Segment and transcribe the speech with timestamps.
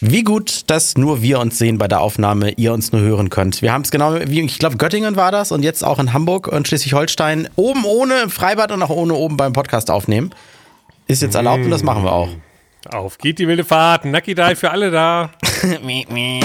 [0.00, 3.62] Wie gut, dass nur wir uns sehen bei der Aufnahme, ihr uns nur hören könnt.
[3.62, 6.48] Wir haben es genau wie, ich glaube, Göttingen war das und jetzt auch in Hamburg
[6.48, 7.48] und Schleswig-Holstein.
[7.54, 10.30] Oben ohne im Freibad und auch ohne oben beim Podcast aufnehmen.
[11.06, 12.28] Ist jetzt erlaubt und das machen wir auch.
[12.90, 14.04] Auf geht die wilde Fahrt.
[14.04, 15.30] Nucky Die für alle da.
[15.62, 16.42] Herzlich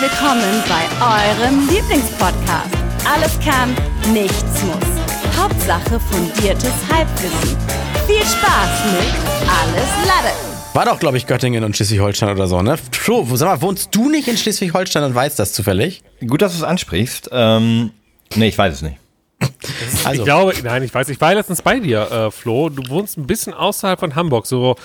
[0.00, 2.74] willkommen bei eurem Lieblingspodcast.
[3.04, 3.76] Alles kann,
[4.12, 5.38] nichts muss.
[5.38, 7.58] Hauptsache fundiertes Halbwissen.
[8.06, 9.14] Viel Spaß mit
[9.48, 10.53] Alles Lade.
[10.74, 12.76] War doch, glaube ich, Göttingen und Schleswig-Holstein oder so, ne?
[12.90, 16.02] Flo, sag mal, wohnst du nicht in Schleswig-Holstein und weißt das zufällig?
[16.26, 17.30] Gut, dass du es ansprichst.
[17.30, 17.92] Ähm,
[18.34, 18.96] nee, ich weiß es nicht.
[20.04, 20.20] Also.
[20.20, 22.68] Ich glaube, nein, ich weiß, ich war letztens bei dir, äh, Flo.
[22.68, 24.76] Du wohnst ein bisschen außerhalb von Hamburg, so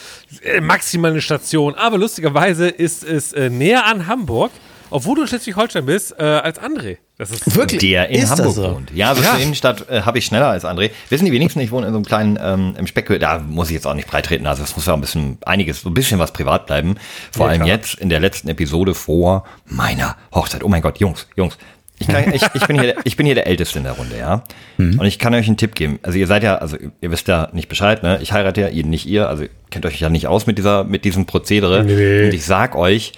[0.44, 1.74] äh, maximal eine Station.
[1.76, 4.52] Aber lustigerweise ist es äh, näher an Hamburg,
[4.90, 6.98] obwohl du in Schleswig-Holstein bist, äh, als André.
[7.18, 8.64] Das ist wirklich der in ist Hamburg so?
[8.64, 8.92] wohnt.
[8.94, 9.32] Ja, also ja.
[9.32, 10.92] zur Innenstadt äh, habe ich schneller als André.
[11.10, 13.20] Wissen die wenigsten, ich wohne in so einem kleinen ähm, im Speck.
[13.20, 14.48] Da muss ich jetzt auch nicht breitreten.
[14.48, 16.96] Also es muss ja ein bisschen einiges, so ein bisschen was privat bleiben.
[17.32, 17.76] Vor ja, allem klar.
[17.76, 20.64] jetzt in der letzten Episode vor meiner Hochzeit.
[20.64, 21.58] Oh mein Gott, Jungs, Jungs.
[22.00, 24.44] Ich, kann, ich, ich, bin hier, ich bin hier der Älteste in der Runde, ja.
[24.78, 25.00] Mhm.
[25.00, 26.00] Und ich kann euch einen Tipp geben.
[26.02, 28.20] Also ihr seid ja, also ihr wisst ja nicht Bescheid, ne?
[28.22, 31.04] Ich heirate ja, ihr nicht ihr, also kennt euch ja nicht aus mit dieser, mit
[31.04, 31.84] diesem Prozedere.
[31.84, 32.26] Nee.
[32.26, 33.12] Und ich sag euch,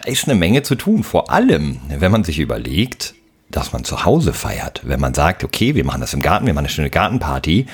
[0.00, 1.04] da ist eine Menge zu tun.
[1.04, 3.14] Vor allem, wenn man sich überlegt,
[3.50, 4.80] dass man zu Hause feiert.
[4.84, 7.66] Wenn man sagt, okay, wir machen das im Garten, wir machen eine schöne Gartenparty.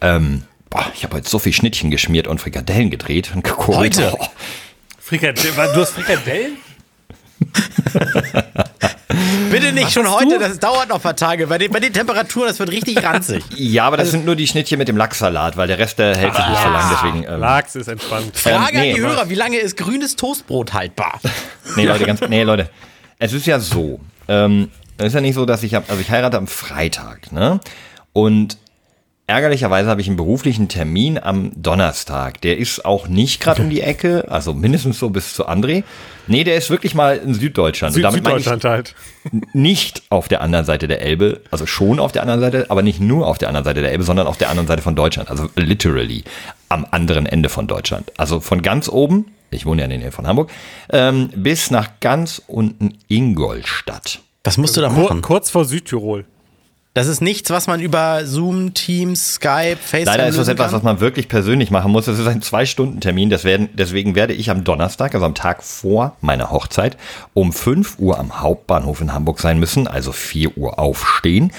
[0.00, 3.78] Ähm, boah, ich habe heute so viel Schnittchen geschmiert und Frikadellen gedreht und gekocht.
[3.78, 4.16] Heute?
[4.18, 4.26] Oh.
[4.98, 5.54] Frikadellen?
[5.74, 6.56] Du hast Frikadellen?
[9.54, 10.38] Bitte nicht schon heute, du?
[10.38, 11.46] das dauert noch ein paar Tage.
[11.46, 13.44] Bei den, bei den Temperaturen, das wird richtig ranzig.
[13.56, 16.16] Ja, aber das also, sind nur die Schnittchen mit dem Lachssalat, weil der Rest der
[16.16, 16.90] hält sich nicht so lang.
[16.92, 18.36] Deswegen, ähm, Lachs ist entspannt.
[18.36, 21.20] Frage ähm, nee, an die Hörer, wie lange ist grünes Toastbrot haltbar?
[21.76, 22.68] Nee, Leute, ganz, nee, Leute.
[23.18, 26.10] Es ist ja so, ähm, es ist ja nicht so, dass ich, hab, also ich
[26.10, 27.58] heirate am Freitag, ne?
[28.12, 28.58] Und
[29.26, 32.40] ärgerlicherweise habe ich einen beruflichen Termin am Donnerstag.
[32.42, 35.84] Der ist auch nicht gerade um die Ecke, also mindestens so bis zu André.
[36.26, 37.94] Nee, der ist wirklich mal in Süddeutschland.
[37.94, 38.94] Süd Süddeutschland halt.
[39.52, 43.00] Nicht auf der anderen Seite der Elbe, also schon auf der anderen Seite, aber nicht
[43.00, 45.30] nur auf der anderen Seite der Elbe, sondern auf der anderen Seite von Deutschland.
[45.30, 46.24] Also literally
[46.68, 48.12] am anderen Ende von Deutschland.
[48.16, 50.50] Also von ganz oben, ich wohne ja in der Nähe von Hamburg,
[50.90, 54.20] ähm, bis nach ganz unten Ingolstadt.
[54.44, 55.22] Was musst du da machen?
[55.22, 56.26] Kurz vor Südtirol.
[56.94, 60.04] Das ist nichts, was man über Zoom, Teams, Skype, FaceTime.
[60.04, 62.04] Leider ist das etwas, was man wirklich persönlich machen muss.
[62.04, 63.30] Das ist ein Zwei-Stunden-Termin.
[63.30, 66.96] Deswegen werde ich am Donnerstag, also am Tag vor meiner Hochzeit,
[67.32, 71.50] um 5 Uhr am Hauptbahnhof in Hamburg sein müssen, also 4 Uhr aufstehen.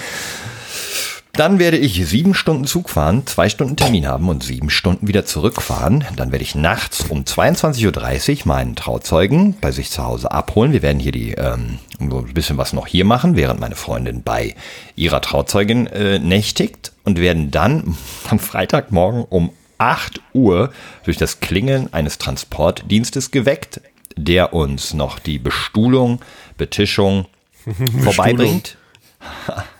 [1.36, 5.26] Dann werde ich sieben Stunden Zug fahren, zwei Stunden Termin haben und sieben Stunden wieder
[5.26, 6.02] zurückfahren.
[6.16, 10.72] Dann werde ich nachts um 22.30 Uhr meinen Trauzeugen bei sich zu Hause abholen.
[10.72, 14.54] Wir werden hier die ähm, ein bisschen was noch hier machen, während meine Freundin bei
[14.94, 17.98] ihrer Trauzeugin äh, nächtigt und werden dann
[18.30, 20.72] am Freitagmorgen um 8 Uhr
[21.04, 23.82] durch das Klingeln eines Transportdienstes geweckt,
[24.16, 26.20] der uns noch die Bestuhlung,
[26.56, 27.26] Betischung
[28.02, 28.78] vorbeibringt.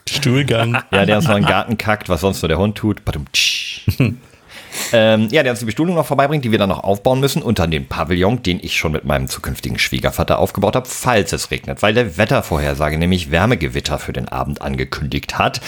[0.09, 0.79] Stuhlgang.
[0.93, 3.03] Ja, der uns noch in den Garten kackt, was sonst nur der Hund tut.
[4.93, 7.67] Ähm, ja, der uns die Bestuhlung noch vorbeibringt, die wir dann noch aufbauen müssen, unter
[7.67, 11.95] dem Pavillon, den ich schon mit meinem zukünftigen Schwiegervater aufgebaut habe, falls es regnet, weil
[11.95, 15.61] der Wettervorhersage nämlich Wärmegewitter für den Abend angekündigt hat.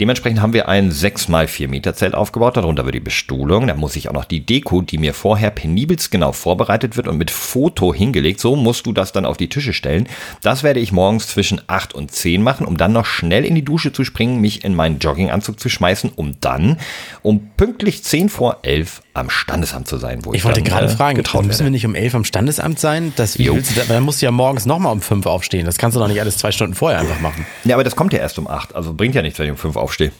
[0.00, 4.08] Dementsprechend haben wir ein 6x4 Meter Zelt aufgebaut, darunter wird die Bestuhlung, da muss ich
[4.08, 8.40] auch noch die Deko, die mir vorher penibelst genau vorbereitet wird und mit Foto hingelegt,
[8.40, 10.08] so musst du das dann auf die Tische stellen.
[10.42, 13.64] Das werde ich morgens zwischen 8 und 10 machen, um dann noch schnell in die
[13.64, 16.78] Dusche zu springen, mich in meinen Jogginganzug zu schmeißen, um dann
[17.22, 20.24] um pünktlich 10 vor elf am Standesamt zu sein.
[20.24, 21.64] Wo ich, ich wollte gerade äh, fragen, müssen werde.
[21.64, 23.12] wir nicht um elf am Standesamt sein?
[23.16, 25.66] Das, wie willst du da, dann musst du ja morgens nochmal um fünf aufstehen.
[25.66, 27.46] Das kannst du doch nicht alles zwei Stunden vorher einfach machen.
[27.64, 28.74] Ja, aber das kommt ja erst um acht.
[28.74, 30.12] Also bringt ja nichts, wenn ich um fünf aufstehe.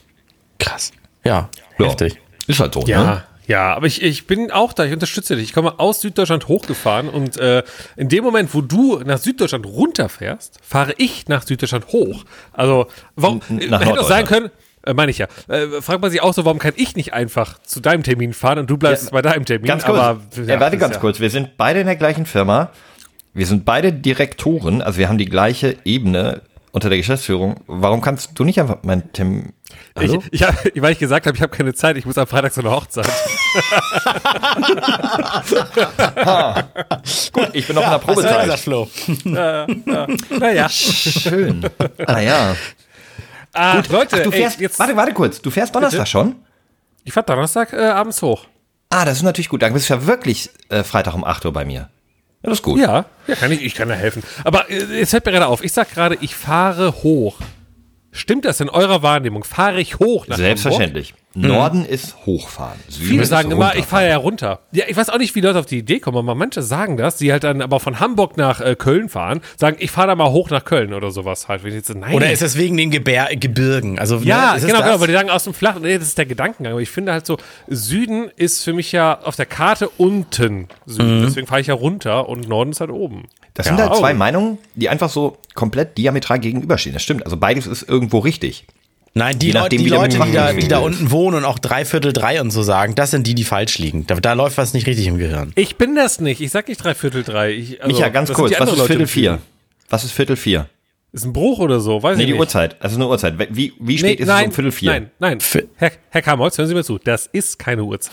[0.58, 0.92] Krass.
[1.24, 1.48] Ja,
[1.78, 1.86] ja.
[1.86, 2.18] heftig.
[2.46, 3.04] Ist halt so, ja.
[3.04, 3.24] ne?
[3.46, 5.46] Ja, aber ich, ich bin auch da, ich unterstütze dich.
[5.46, 7.64] Ich komme aus Süddeutschland hochgefahren und äh,
[7.96, 12.24] in dem Moment, wo du nach Süddeutschland runterfährst, fahre ich nach Süddeutschland hoch.
[12.52, 12.86] Also,
[13.16, 14.50] warum, nach hätte auch sein können,
[14.84, 15.26] äh, meine ich ja.
[15.48, 18.58] Äh, fragt man sich auch so, warum kann ich nicht einfach zu deinem Termin fahren
[18.58, 19.66] und du bleibst ja, bei deinem Termin?
[19.66, 19.98] Ganz kurz.
[19.98, 21.00] Aber, ja, warte ganz ja.
[21.00, 21.20] kurz.
[21.20, 22.70] Wir sind beide in der gleichen Firma.
[23.34, 26.42] Wir sind beide Direktoren, also wir haben die gleiche Ebene
[26.72, 27.60] unter der Geschäftsführung.
[27.66, 29.52] Warum kannst du nicht einfach mein Termin?
[30.00, 32.52] Ich, ich, hab, weil ich gesagt habe, ich habe keine Zeit, ich muss am Freitag
[32.52, 33.06] zu einer Hochzeit.
[37.32, 38.48] Gut, ich bin noch ja, in der Probezeit.
[38.48, 38.88] Das Flo.
[39.24, 40.06] ja, ja.
[40.38, 40.68] Naja.
[40.68, 41.68] Schön.
[42.06, 42.56] Naja.
[43.52, 43.88] Ah, Gut.
[43.88, 45.40] Leute, Ach, du fährst, ey, jetzt, warte, warte kurz.
[45.42, 46.10] Du fährst Donnerstag bitte?
[46.10, 46.36] schon?
[47.04, 48.46] Ich fahr Donnerstag äh, abends hoch.
[48.90, 49.62] Ah, das ist natürlich gut.
[49.62, 51.88] Dann bist du ja wirklich äh, Freitag um 8 Uhr bei mir.
[52.42, 52.80] Ja, das ist gut.
[52.80, 54.22] Ja, ja kann ich, ich kann da helfen.
[54.44, 57.38] Aber äh, jetzt fällt mir gerade auf, ich sag gerade, ich fahre hoch.
[58.10, 59.44] Stimmt das in eurer Wahrnehmung?
[59.44, 61.10] Fahre ich hoch nach Selbstverständlich.
[61.10, 61.21] Hamburg?
[61.34, 62.78] Norden ist hochfahren.
[62.88, 64.60] Süden Viele ist sagen immer, ich fahre ja runter.
[64.72, 67.16] Ja, ich weiß auch nicht, wie Leute auf die Idee kommen, aber manche sagen das,
[67.16, 70.30] die halt dann aber von Hamburg nach äh, Köln fahren, sagen, ich fahre da mal
[70.30, 71.62] hoch nach Köln oder sowas halt.
[71.64, 72.14] Wenn ich jetzt, so, nein.
[72.14, 73.98] Oder ist es wegen den Gebär Gebirgen?
[73.98, 74.84] Also, ja, ne, ist es genau, das?
[74.86, 76.72] genau, aber die sagen aus dem Flach, nee, das ist der Gedankengang.
[76.72, 77.38] Aber ich finde halt so,
[77.68, 81.20] Süden ist für mich ja auf der Karte unten Süden.
[81.20, 81.24] Mhm.
[81.24, 83.28] Deswegen fahre ich ja runter und Norden ist halt oben.
[83.54, 83.88] Das sind Ja.
[83.88, 84.16] halt zwei Oh.
[84.16, 86.92] Meinungen, die einfach so komplett diametral gegenüberstehen.
[86.94, 87.24] Das stimmt.
[87.24, 88.66] Also beides ist irgendwo richtig.
[89.14, 90.84] Nein, die, nachdem, die, Leute, die, da, die da ist.
[90.84, 93.78] unten wohnen und auch drei Viertel drei und so sagen, das sind die, die falsch
[93.78, 94.06] liegen.
[94.06, 95.52] Da, da läuft was nicht richtig im Gehirn.
[95.54, 96.40] Ich bin das nicht.
[96.40, 97.52] Ich sag nicht drei Viertel drei.
[97.52, 99.38] Ich, also, Micha, ganz das kurz, die was ist Leute Viertel vier?
[99.90, 100.66] Was ist Viertel vier?
[101.12, 102.02] Ist ein Bruch oder so?
[102.02, 102.40] Weiß Nee, ich die nicht.
[102.40, 102.76] Uhrzeit.
[102.80, 103.34] Also eine Uhrzeit.
[103.54, 104.92] Wie, wie spät ist es um Viertel vier?
[104.92, 105.38] Nein, nein.
[105.76, 106.96] Herr, Herr Kamholz, hören Sie mir zu.
[106.98, 108.12] Das ist keine Uhrzeit.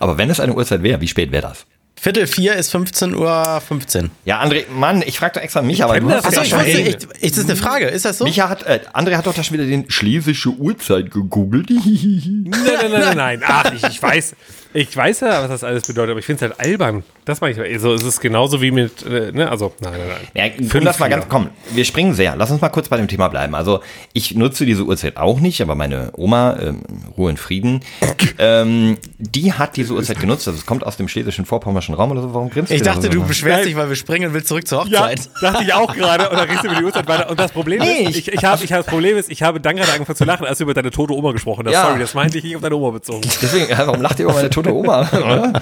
[0.00, 1.66] Aber wenn es eine Uhrzeit wäre, wie spät wäre das?
[2.02, 4.10] Viertel vier ist 15 Uhr 15.
[4.24, 6.80] Ja, André, Mann, ich frage doch extra Micha, aber du hast Achso, ich schon wusste,
[6.80, 7.88] ich, ist das eine Frage?
[7.88, 8.24] Ist das so?
[8.24, 11.68] Micha hat, äh, André hat doch da schon wieder den schlesische Uhrzeit gegoogelt.
[11.68, 13.42] Nein, nein, nein, nein, nein.
[13.46, 14.34] Ach, ich, ich weiß,
[14.72, 17.02] ich weiß ja, was das alles bedeutet, aber ich finde es halt albern.
[17.24, 17.60] Das meine ich.
[17.74, 20.50] Also, es ist genauso wie mit, äh, ne, also, nein, nein, nein.
[20.72, 22.34] Ja, lass mal ganz, komm, wir springen sehr.
[22.36, 23.54] Lass uns mal kurz bei dem Thema bleiben.
[23.54, 23.80] Also,
[24.12, 26.82] ich nutze diese Uhrzeit auch nicht, aber meine Oma, ähm,
[27.16, 27.80] Ruhe in Frieden,
[28.38, 30.48] ähm, die hat diese Uhrzeit genutzt.
[30.48, 32.34] Also, es kommt aus dem schlesischen vorpommerschen Raum oder so.
[32.34, 33.12] Warum grinst Ich da dachte, so?
[33.12, 35.28] du beschwerst dich, weil wir springen und willst zurück zur Ja, Hochzeit.
[35.40, 36.30] dachte ich auch gerade.
[36.30, 37.30] Und dann redest du über die Uhrzeit weiter.
[37.30, 39.60] Und das Problem Nee, ist, ich, ich habe, ich habe, das Problem ist, ich habe
[39.60, 41.72] dann gerade angefangen zu lachen, als du über deine tote Oma gesprochen hast.
[41.74, 41.86] Ja.
[41.86, 43.20] Sorry, das meinte ich nicht auf deine Oma bezogen.
[43.42, 45.08] Deswegen, ja, warum lacht ihr über meine tote Oma?
[45.12, 45.52] oder?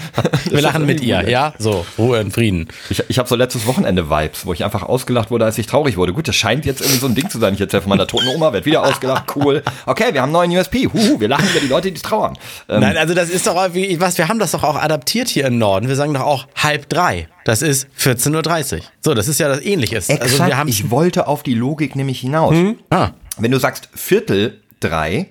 [0.50, 1.54] Wir lachen mit ihr, ja?
[1.58, 2.68] So, Ruhe und Frieden.
[2.90, 5.96] Ich, ich habe so letztes Wochenende Vibes, wo ich einfach ausgelacht wurde, als ich traurig
[5.96, 6.12] wurde.
[6.12, 7.54] Gut, das scheint jetzt irgendwie so ein Ding zu sein.
[7.54, 9.62] Ich erzähle von meiner toten Oma, werd wieder ausgelacht, cool.
[9.86, 10.86] Okay, wir haben einen neuen USP.
[10.92, 12.36] Huhu, wir lachen über die Leute, die trauern.
[12.68, 15.28] Ähm, Nein, also das ist doch auch wie, was, wir haben das doch auch adaptiert
[15.28, 15.88] hier im Norden.
[15.88, 17.28] Wir sagen doch auch halb drei.
[17.44, 18.80] Das ist 14.30 Uhr.
[19.00, 20.08] So, das ist ja das Ähnliches.
[20.10, 22.54] exakt, Also wir haben ich wollte auf die Logik nämlich hinaus.
[22.90, 25.28] ah, Wenn du sagst Viertel drei,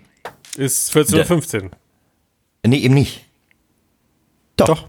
[0.58, 1.70] Ist 14.15 Uhr.
[2.66, 3.27] nee, eben nicht.
[4.58, 4.88] Doch.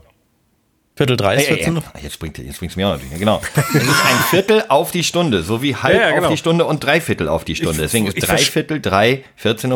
[0.96, 1.82] Viertel drei ist Ey, ey, 14 Uhr.
[2.02, 3.12] jetzt springt jetzt springt's mir auch natürlich.
[3.12, 3.40] Ja, genau.
[3.54, 6.24] Es ist ein Viertel auf die Stunde, so wie halb Ja, ja, genau.
[6.26, 7.78] auf die Stunde und Dreiviertel auf die Stunde.
[7.82, 9.66] Deswegen ist ich drei Viertel drei 14.45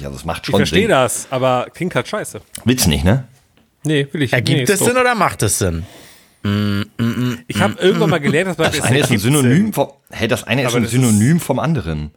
[0.00, 0.04] Uhr.
[0.06, 0.88] Also es macht Ich schon verstehe Sinn.
[0.88, 2.40] das, aber klingt halt scheiße.
[2.64, 3.24] Willst nicht, ne?
[3.84, 5.84] Nee, will ich Ergibt nee, es Sinn oder macht es Sinn?
[6.44, 9.72] Ich habe irgendwann mal gelernt, dass man Das eine ist ein ergibt Synonym Sinn.
[9.74, 12.12] vom, hey, das eine ist Aber ein das ist- Synonym vom anderen.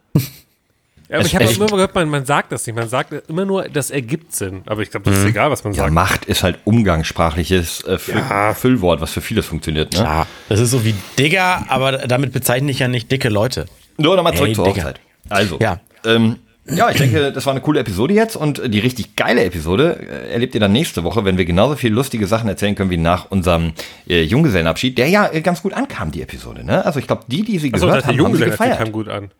[1.08, 2.74] Ja, aber Es- ich habe immer gehört, man, man sagt das nicht.
[2.76, 4.62] Man sagt immer nur, das ergibt Sinn.
[4.66, 5.92] Aber ich glaube, das ist egal, was man Ja, sagt.
[5.92, 8.22] Macht ist halt umgangssprachliches äh, Füll
[8.54, 10.00] Füllwort, was für vieles funktioniert, ne?
[10.00, 13.66] Ja, das ist so wie Digger, aber damit bezeichne ich ja nicht dicke Leute.
[13.98, 14.76] Nur nochmal zurück Ey, zur Digga.
[14.78, 15.00] Hochzeit.
[15.28, 15.80] Also, Ja.
[16.04, 16.36] ähm,
[16.68, 20.32] ja, ich denke, das war eine coole Episode jetzt und die richtig geile Episode äh,
[20.32, 23.30] erlebt ihr dann nächste Woche, wenn wir genauso viele lustige Sachen erzählen können wie nach
[23.30, 23.72] unserem
[24.08, 26.84] äh, Junggesellenabschied, der ja äh, ganz gut ankam, die Episode, ne?
[26.84, 28.78] Also ich glaube, die, die sie Achso, gehört haben, haben sie Junggesellen gefeiert.
[28.78, 29.30] kam gut an.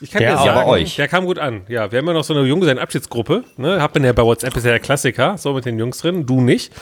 [0.00, 0.44] Ich kann Der dir auch.
[0.44, 0.96] sagen, Ja, bei euch.
[0.96, 1.62] der kam gut an.
[1.68, 3.44] Ja, wir haben ja noch so eine Junggesellen-Abschiedsgruppe.
[3.56, 3.80] Ne?
[3.80, 6.26] Hab man ja bei WhatsApp ist ja der Klassiker, so mit den Jungs drin.
[6.26, 6.72] Du nicht.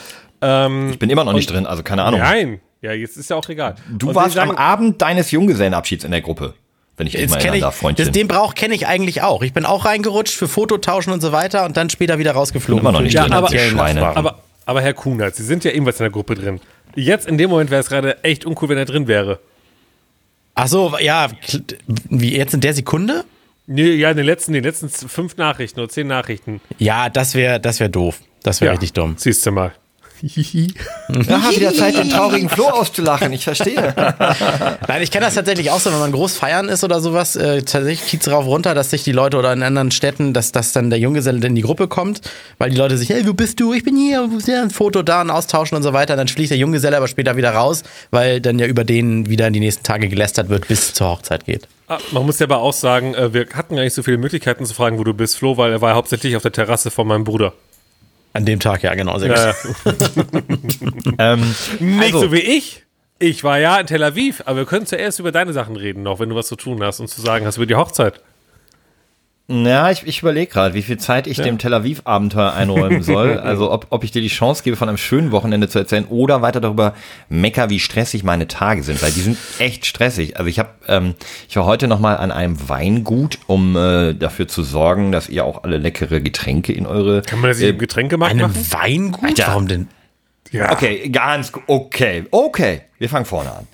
[0.41, 2.19] Ähm, Ich bin immer noch nicht drin, also keine Ahnung.
[2.19, 2.59] nein.
[2.81, 3.75] Ja, jetzt ist ja auch egal.
[3.89, 6.53] Du Und warst sagen, am Abend deines Junggesellenabschieds in der Gruppe,
[6.97, 8.05] wenn ich dich mal Jetzt kenn erinnern darf, Freundchen.
[8.05, 9.41] das, den Brauch kenne ich eigentlich auch.
[9.41, 12.83] Ich bin auch reingerutscht für Fototauschen und so weiter und dann später wieder rausgeflogen.
[12.83, 14.05] Bin immer noch nicht Für drin, aber- Schweine.
[14.15, 16.59] Aber, aber Herr Kunert, Sie sind ja ebenfalls in der Gruppe drin.
[16.95, 19.39] Jetzt in dem Moment wäre es gerade echt uncool, wenn er drin wäre.
[20.55, 21.29] Ach so, ja,
[22.09, 23.25] wie jetzt in der Sekunde?
[23.67, 26.61] Nee, ja, in den letzten, den letzten fünf Nachrichten oder zehn Nachrichten.
[26.77, 28.21] Ja, das wäre das wär doof.
[28.43, 29.15] Das wäre Ja, richtig dumm.
[29.17, 29.73] Siehst du mal.
[31.09, 33.93] Ja, wieder Zeit, den traurigen Flo auszulachen, ich verstehe.
[34.87, 37.61] Nein, ich kenne das tatsächlich auch so, wenn man groß feiern ist oder sowas, äh,
[37.61, 40.89] tatsächlich Kiez rauf runter, dass sich die Leute oder in anderen Städten, dass, dass dann
[40.89, 42.21] der Junggeselle in die Gruppe kommt,
[42.57, 43.73] weil die Leute sich, hey, wo bist du?
[43.73, 44.61] Ich bin hier, wo ist der?
[44.61, 46.15] ein Foto da und austauschen und so weiter.
[46.15, 49.53] Dann fliegt der Junggeselle aber später wieder raus, weil dann ja über den wieder in
[49.53, 51.67] die nächsten Tage gelästert wird, bis es zur Hochzeit geht.
[51.87, 54.65] Ah, man muss ja aber auch sagen, äh, wir hatten gar nicht so viele Möglichkeiten
[54.65, 57.23] zu fragen, wo du bist, Flo, weil er war hauptsächlich auf der Terrasse von meinem
[57.23, 57.53] Bruder.
[58.35, 59.17] An dem Tag, ja, genau.
[59.17, 59.29] Äh,
[61.19, 62.83] ähm, nicht also, so wie ich.
[63.17, 66.19] Ich war ja in Tel Aviv, aber wir können zuerst über deine Sachen reden noch,
[66.19, 68.19] wenn du was zu tun hast und zu sagen hast über die Hochzeit.
[69.47, 73.39] Ja, ich, ich überlege gerade, wie viel Zeit ich dem Tel Aviv-Abenteuer einräumen soll.
[73.45, 76.41] Also ob, ob ich dir die Chance gebe, von einem schönen Wochenende zu erzählen oder
[76.41, 76.95] weiter darüber
[77.29, 80.37] mecker, wie stressig meine Tage sind, weil die sind echt stressig.
[80.37, 81.13] Also ich habe, ähm,
[81.47, 85.45] ich war heute noch mal an einem Weingut, um äh, dafür zu sorgen, dass ihr
[85.45, 87.21] auch alle leckere Getränke in eure.
[87.21, 88.67] Kann man das nicht im Getränkemarkt Einem machen?
[88.71, 89.23] Weingut?
[89.23, 89.47] Alter.
[89.47, 89.87] Warum denn?
[90.51, 90.71] Ja.
[90.71, 92.81] Okay, ganz okay, okay.
[92.97, 93.67] Wir fangen vorne an.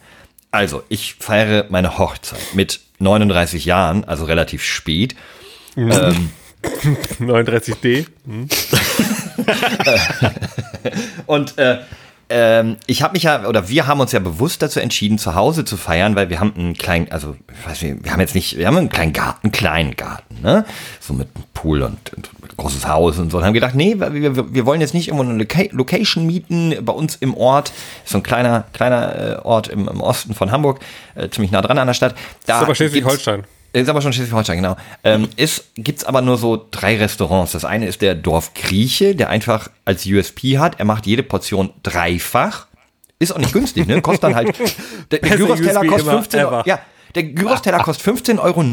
[0.50, 5.16] Also ich feiere meine Hochzeit mit 39 Jahren, also relativ spät.
[5.76, 8.06] 39D.
[11.26, 11.80] Und äh,
[12.34, 15.66] ähm, ich habe mich ja, oder wir haben uns ja bewusst dazu entschieden, zu Hause
[15.66, 18.58] zu feiern, weil wir haben einen kleinen, also ich weiß nicht, wir haben jetzt nicht,
[18.58, 20.66] wir haben einen kleinen Garten, einen kleinen Garten, ne?
[21.02, 23.38] So mit Pool und, und großes Haus und so.
[23.38, 26.94] Und haben gedacht, nee, wir, wir wollen jetzt nicht irgendwo eine Loca Location mieten bei
[26.94, 27.74] uns im Ort.
[28.06, 30.80] Ist so ein kleiner, kleiner äh, Ort im, im, Osten von Hamburg,
[31.16, 32.16] äh, ziemlich nah dran an der Stadt.
[32.46, 33.44] Da ist aber Schleswig-Holstein.
[33.74, 34.76] Ist aber schon Schleswig-Holstein, genau.
[35.04, 37.54] Ähm, ist, gibt's aber nur so drei Restaurants.
[37.54, 41.72] Das eine ist der Dorf Grieche, der einfach als USP hat, er macht jede Portion
[41.84, 42.68] dreifach.
[43.20, 44.02] Ist auch nicht günstig, ne?
[44.02, 44.60] Kostet dann halt,
[45.12, 46.64] der, der Gyros-Teller kostet 15 Euro.
[46.66, 46.80] Ja,
[47.16, 48.64] der Gyros-Teller kostet 15,90 Euro.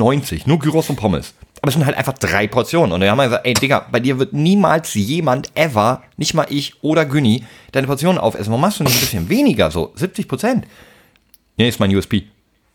[0.46, 1.34] Nur Gyros und Pommes.
[1.60, 2.92] Aber es sind halt einfach drei Portionen.
[2.92, 6.82] Und wir haben gesagt, ey Digga, bei dir wird niemals jemand ever, nicht mal ich
[6.82, 8.48] oder Günni, deine Portionen aufessen.
[8.50, 9.70] Warum machst du nicht ein bisschen weniger?
[9.70, 10.66] So 70 Prozent.
[11.56, 12.24] Nee, ist mein USP.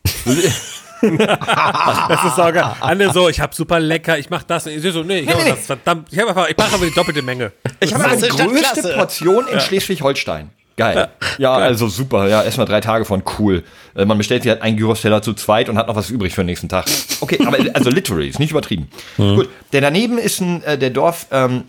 [1.18, 2.76] das ist sauger.
[2.80, 4.66] Andere so, ich hab super lecker, ich mach das.
[4.66, 5.50] Ich so, nee, ich, nee, nee.
[5.50, 7.52] Das, verdammt, ich, hab ich mache aber die doppelte Menge.
[7.80, 9.60] Ich habe die größte Portion in ja.
[9.60, 10.50] Schleswig-Holstein.
[10.76, 11.08] Geil.
[11.38, 11.68] Ja, Geil.
[11.68, 12.28] also super.
[12.28, 13.62] Ja, erstmal drei Tage von cool.
[13.94, 16.42] Äh, man bestellt sich halt einen Gyros-Teller zu zweit und hat noch was übrig für
[16.42, 16.86] den nächsten Tag.
[17.20, 18.88] Okay, aber also literally, ist nicht übertrieben.
[19.16, 19.36] Mhm.
[19.36, 21.64] Gut, der daneben ist ein, äh, der Dorf, ähm,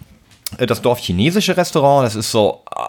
[0.57, 2.05] äh, das Dorf chinesische Restaurant.
[2.05, 2.79] Das ist so, äh,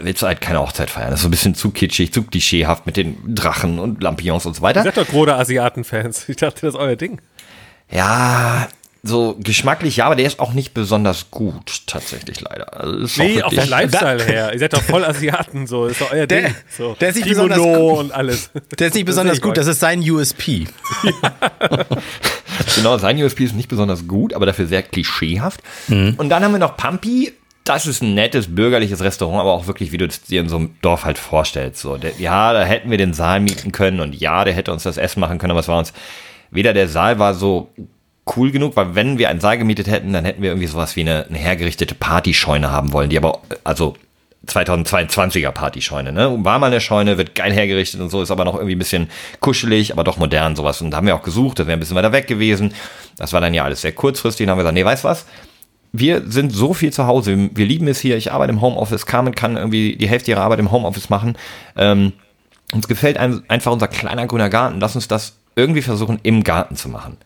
[0.00, 1.10] willst du halt keine Hochzeit feiern.
[1.10, 4.54] Das ist so ein bisschen zu kitschig, zu klischeehaft mit den Drachen und Lampions und
[4.54, 4.80] so weiter.
[4.80, 6.28] Ihr seid doch große Asiaten-Fans.
[6.28, 7.20] Ich dachte, das ist euer Ding.
[7.90, 8.68] Ja,
[9.06, 12.80] so geschmacklich, ja, aber der ist auch nicht besonders gut, tatsächlich leider.
[12.80, 14.52] Also nee, auf den Lifestyle her.
[14.52, 16.54] Ihr seid doch voll Asiaten, so, ist doch euer der, Ding.
[16.76, 16.96] So.
[17.00, 18.50] Der ist nicht Kimono besonders und alles.
[18.78, 20.66] Der ist nicht besonders gut, das ist sein USP.
[22.74, 25.60] genau, sein USP ist nicht besonders gut, aber dafür sehr klischeehaft.
[25.88, 26.14] Mhm.
[26.16, 27.32] Und dann haben wir noch Pampi.
[27.66, 30.56] Das ist ein nettes bürgerliches Restaurant, aber auch wirklich, wie du es dir in so
[30.56, 31.82] einem Dorf halt vorstellst.
[31.82, 34.84] So, der, ja, da hätten wir den Saal mieten können und ja, der hätte uns
[34.84, 35.92] das Essen machen können, aber es war uns
[36.50, 37.70] weder der Saal war so
[38.36, 41.02] cool genug, weil wenn wir einen Saal gemietet hätten, dann hätten wir irgendwie sowas wie
[41.02, 43.96] eine, eine hergerichtete Partyscheune haben wollen, die aber, also
[44.46, 46.44] 2022er Partyscheune, ne?
[46.44, 49.08] War mal eine Scheune, wird geil hergerichtet und so, ist aber noch irgendwie ein bisschen
[49.40, 50.80] kuschelig, aber doch modern sowas.
[50.80, 52.72] Und da haben wir auch gesucht, das wäre ein bisschen weiter weg gewesen.
[53.16, 54.46] Das war dann ja alles sehr kurzfristig.
[54.46, 55.26] Und haben wir gesagt, nee, weißt was?
[55.98, 59.34] Wir sind so viel zu Hause, wir lieben es hier, ich arbeite im Homeoffice, Carmen
[59.34, 61.36] kann irgendwie die Hälfte ihrer Arbeit im Homeoffice machen.
[61.76, 62.12] Ähm,
[62.72, 64.80] uns gefällt ein, einfach unser kleiner grüner Garten.
[64.80, 67.16] Lass uns das irgendwie versuchen, im Garten zu machen.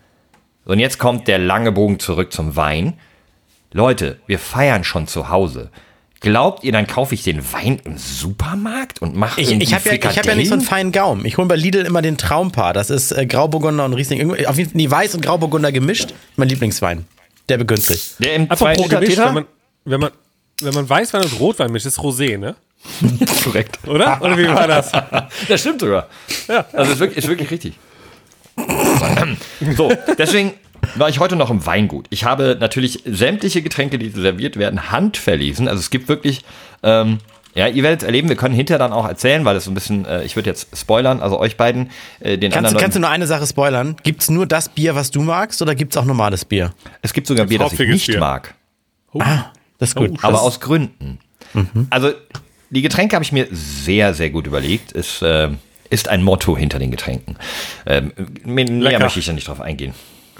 [0.65, 2.93] Und jetzt kommt der lange Bogen zurück zum Wein.
[3.73, 5.69] Leute, wir feiern schon zu Hause.
[6.19, 10.15] Glaubt ihr, dann kaufe ich den Wein im Supermarkt und mache Ich, ich habe ja,
[10.15, 11.25] hab ja nicht so einen feinen Gaumen.
[11.25, 12.73] Ich hole bei Lidl immer den Traumpaar.
[12.73, 14.29] Das ist äh, Grauburgunder und Riesling.
[14.45, 16.13] Auf jeden Fall nee, Weiß und Grauburgunder gemischt.
[16.35, 17.05] Mein Lieblingswein.
[17.51, 18.15] Der begünstigt.
[18.19, 19.45] Der im pro gemischt, wenn man,
[19.83, 20.11] wenn, man,
[20.61, 22.55] wenn man Weißwein und Rotwein mischt, ist Rosé, ne?
[23.43, 23.77] Korrekt.
[23.85, 24.21] Oder?
[24.21, 24.89] Oder wie war das?
[25.49, 26.07] das stimmt sogar.
[26.47, 26.65] Ja.
[26.71, 27.73] Also ist wirklich, ist wirklich richtig.
[29.75, 30.53] So, deswegen
[30.95, 32.07] war ich heute noch im Weingut.
[32.09, 35.67] Ich habe natürlich sämtliche Getränke, die serviert werden, handverlesen.
[35.67, 36.45] Also es gibt wirklich,
[36.83, 37.17] ähm,
[37.53, 40.05] ja, ihr werdet erleben, wir können hinterher dann auch erzählen, weil das so ein bisschen,
[40.05, 41.89] äh, ich würde jetzt spoilern, also euch beiden,
[42.19, 42.77] äh, den kannst, anderen.
[42.77, 43.95] Kannst du nur eine Sache spoilern?
[44.03, 46.73] Gibt es nur das Bier, was du magst, oder gibt es auch normales Bier?
[47.01, 48.19] Es gibt sogar Bier, das ich nicht Bier.
[48.19, 48.55] mag.
[49.13, 49.19] Oh.
[49.21, 50.11] Ah, das ist gut.
[50.13, 51.19] Oh, aber aus Gründen.
[51.53, 51.87] Mhm.
[51.89, 52.11] Also,
[52.69, 54.93] die Getränke habe ich mir sehr, sehr gut überlegt.
[54.93, 55.49] Ist, äh,
[55.89, 57.35] ist ein Motto hinter den Getränken.
[57.85, 58.13] Ähm,
[58.45, 59.93] mehr möchte ich ja nicht drauf eingehen.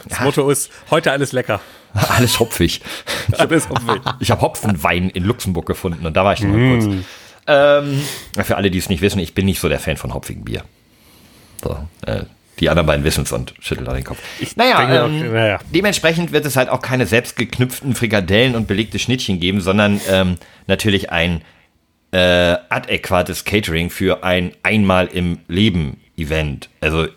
[0.07, 0.25] Das ja.
[0.25, 1.61] Motto ist heute alles lecker.
[1.93, 2.79] Alles hopfig.
[3.37, 4.01] alles hopfig.
[4.21, 6.85] Ich habe Hopfenwein in Luxemburg gefunden und da war ich noch mal kurz.
[6.85, 6.99] Mm.
[7.47, 8.01] Ähm,
[8.45, 10.63] für alle, die es nicht wissen, ich bin nicht so der Fan von hopfigem Bier.
[11.61, 12.23] So, äh,
[12.61, 14.19] die anderen beiden wissen es und schütteln da den Kopf.
[14.55, 19.59] Naja, ähm, naja, dementsprechend wird es halt auch keine selbstgeknüpften Frikadellen und belegte Schnittchen geben,
[19.59, 21.41] sondern ähm, natürlich ein
[22.11, 26.69] äh, adäquates Catering für ein einmal im Leben Event.
[26.81, 27.07] Also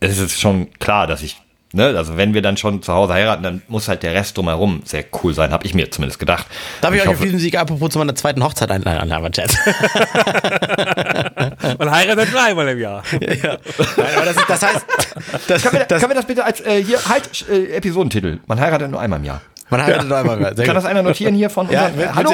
[0.00, 1.36] es ist schon klar, dass ich,
[1.76, 4.82] ne, also wenn wir dann schon zu Hause heiraten, dann muss halt der Rest drumherum
[4.84, 6.46] sehr cool sein, habe ich mir zumindest gedacht.
[6.80, 9.56] Darf ich, ich euch auf diesen Sieg apropos zu meiner zweiten Hochzeit einladen, aber Chat?
[11.78, 13.02] Man heiratet nur einmal im Jahr.
[13.26, 13.58] Ja.
[13.96, 14.86] Nein, aber das, ist, das heißt,
[15.48, 18.38] das, können, wir, das, können wir das bitte als äh, hier halt äh, Episodentitel?
[18.46, 19.42] Man heiratet nur einmal im Jahr.
[19.68, 20.08] Man heiratet ja.
[20.08, 20.54] nur einmal im Jahr.
[20.54, 20.84] Sehr Kann gut.
[20.84, 22.30] das einer notieren hier von ja, unseren, Hallo?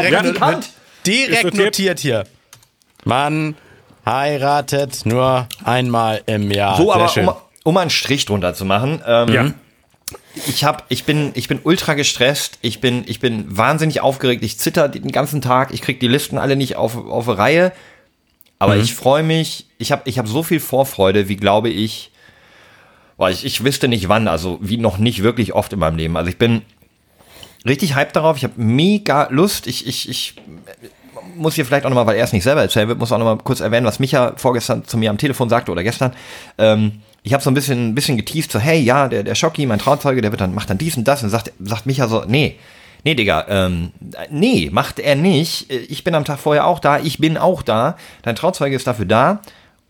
[1.04, 1.64] Direkt notiert.
[1.64, 2.24] notiert hier.
[3.04, 3.56] Man
[4.06, 6.76] heiratet nur einmal im Jahr.
[6.76, 7.28] So, Sehr aber schön.
[7.28, 7.34] Um,
[7.64, 9.02] um einen Strich drunter zu machen.
[9.06, 9.54] Ähm, ja.
[10.46, 12.58] Ich hab, ich bin, ich bin ultra gestresst.
[12.62, 14.42] Ich bin, ich bin wahnsinnig aufgeregt.
[14.42, 15.72] Ich zitter den ganzen Tag.
[15.72, 17.72] Ich krieg die Listen alle nicht auf, auf Reihe.
[18.58, 18.82] Aber mhm.
[18.82, 19.66] ich freue mich.
[19.78, 22.10] Ich habe, ich habe so viel Vorfreude, wie glaube ich.
[23.16, 24.28] Boah, ich, ich wüsste nicht wann.
[24.28, 26.16] Also wie noch nicht wirklich oft in meinem Leben.
[26.16, 26.62] Also ich bin
[27.66, 28.36] richtig hyped darauf.
[28.36, 29.66] Ich habe mega Lust.
[29.66, 30.34] Ich, ich, ich
[31.36, 33.38] muss hier vielleicht auch nochmal, weil er es nicht selber erzählen wird, muss auch nochmal
[33.38, 36.12] kurz erwähnen, was Micha vorgestern zu mir am Telefon sagte oder gestern.
[36.58, 39.66] Ähm, ich habe so ein bisschen, ein bisschen geteased, so, hey, ja, der, der Schocki,
[39.66, 42.24] mein Trauzeuge, der wird dann, macht dann dies und das und sagt, sagt Micha so,
[42.26, 42.56] nee,
[43.04, 43.90] Nee, Digga, ähm,
[44.30, 45.68] nee, macht er nicht.
[45.72, 47.96] Ich bin am Tag vorher auch da, ich bin auch da.
[48.22, 49.40] Dein Trauzeuge ist dafür da,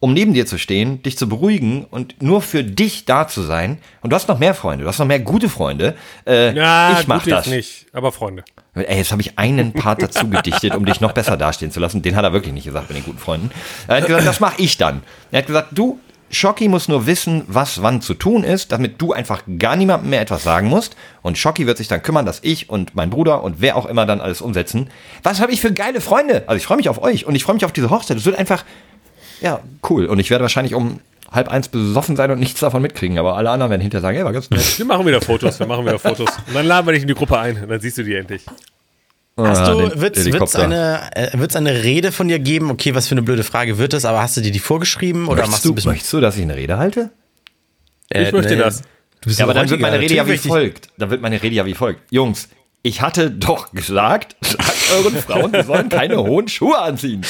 [0.01, 3.77] um neben dir zu stehen, dich zu beruhigen und nur für dich da zu sein.
[4.01, 5.95] Und du hast noch mehr Freunde, du hast noch mehr gute Freunde.
[6.27, 7.49] Äh, Ja, ich mach das.
[7.49, 8.45] nicht, aber Freunde.
[8.75, 12.01] Ey, jetzt habe ich einen Part dazu gedichtet, um dich noch besser dastehen zu lassen.
[12.01, 13.51] Den hat er wirklich nicht gesagt bei den guten Freunden.
[13.89, 15.03] Er hat gesagt, das mache ich dann.
[15.31, 16.01] Er hat gesagt, du,
[16.33, 20.23] Schocki muss nur wissen, was wann zu tun ist, damit du einfach gar niemandem mehr
[20.23, 20.97] etwas sagen musst.
[21.21, 24.07] Und Schocki wird sich dann kümmern, dass ich und mein Bruder und wer auch immer
[24.07, 24.89] dann alles umsetzen.
[25.23, 26.45] Was habe ich für geile Freunde?
[26.47, 28.17] Also ich freue mich auf euch und ich freue mich auf diese Hochzeit.
[28.17, 28.65] Es wird einfach,
[29.43, 29.61] ja,
[29.91, 30.07] cool.
[30.07, 33.19] Und ich werde wahrscheinlich um halb eins besoffen sein und nichts davon mitkriegen.
[33.19, 34.79] Aber alle anderen werden hinterher sagen, ey, war ganz nett.
[34.79, 36.29] Wir machen wieder Fotos, wir machen wieder Fotos.
[36.47, 38.45] Und dann laden wir dich in die Gruppe ein und dann siehst du die endlich.
[39.37, 40.63] Hast Ah, du, wird's, Helikopter.
[40.65, 42.71] eine, äh, wird's eine Rede von dir geben?
[42.71, 45.37] Okay, was für eine blöde Frage wird es, aber hast du dir die vorgeschrieben oder
[45.47, 47.11] Möchtest machst du, du möchtest du, dass ich eine Rede halte?
[48.11, 48.63] Äh, Ich möchte nee.
[48.63, 48.83] das.
[49.23, 50.89] Du bist Ja, aber ein dann wird meine Rede ja wie folgt.
[50.99, 52.01] Dann wird meine Rede ja wie folgt.
[52.11, 52.49] Jungs,
[52.83, 57.23] ich hatte doch gesagt, sagt euren Frauen, sie sollen keine hohen Schuhe anziehen.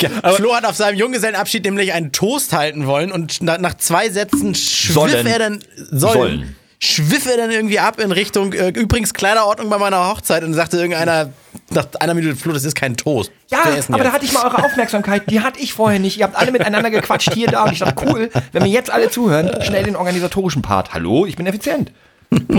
[0.00, 4.10] Ja, Flo hat auf seinem Junggesellenabschied nämlich einen Toast halten wollen und na, nach zwei
[4.10, 5.26] Sätzen schwiff Sollen.
[5.26, 6.56] er dann sollen, Sollen.
[6.84, 10.78] Schwiff er dann irgendwie ab in Richtung äh, übrigens Kleiderordnung bei meiner Hochzeit und sagte
[10.78, 11.32] irgendeiner
[11.70, 13.30] nach einer Minute Flo, das ist kein Toast.
[13.50, 14.12] Ja, Wir aber da jetzt.
[14.12, 15.30] hatte ich mal eure Aufmerksamkeit.
[15.30, 16.18] Die hatte ich vorher nicht.
[16.18, 17.64] Ihr habt alle miteinander gequatscht hier, da.
[17.64, 20.92] Und ich dachte, cool, wenn mir jetzt alle zuhören, schnell den organisatorischen Part.
[20.92, 21.92] Hallo, ich bin effizient.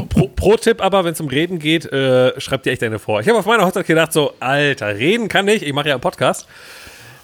[0.10, 3.20] Pro, pro Tipp aber, wenn es um Reden geht, äh, schreibt dir echt eine vor.
[3.20, 5.64] Ich habe auf meiner Hochzeit gedacht, so, Alter, reden kann ich.
[5.64, 6.48] Ich mache ja einen Podcast.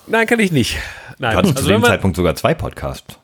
[0.07, 0.77] Nein, kann ich nicht.
[1.17, 3.19] Nein, Du hattest zu also wenn dem Zeitpunkt sogar zwei Podcasts.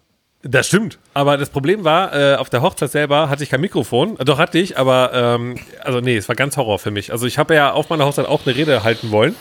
[0.48, 1.00] Das stimmt.
[1.16, 4.16] Aber das Problem war, äh, auf der Hochzeit selber hatte ich kein Mikrofon.
[4.24, 7.12] Doch hatte ich, aber ähm, also nee, es war ganz Horror für mich.
[7.12, 9.36] Also ich habe ja auf meiner Hochzeit auch eine Rede halten wollen.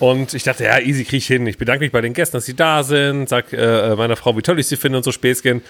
[0.00, 1.46] Und ich dachte, ja, easy krieg ich hin.
[1.46, 3.28] Ich bedanke mich bei den Gästen, dass sie da sind.
[3.28, 5.62] Sag äh, meiner Frau, wie toll ich sie finde und so Späßchen.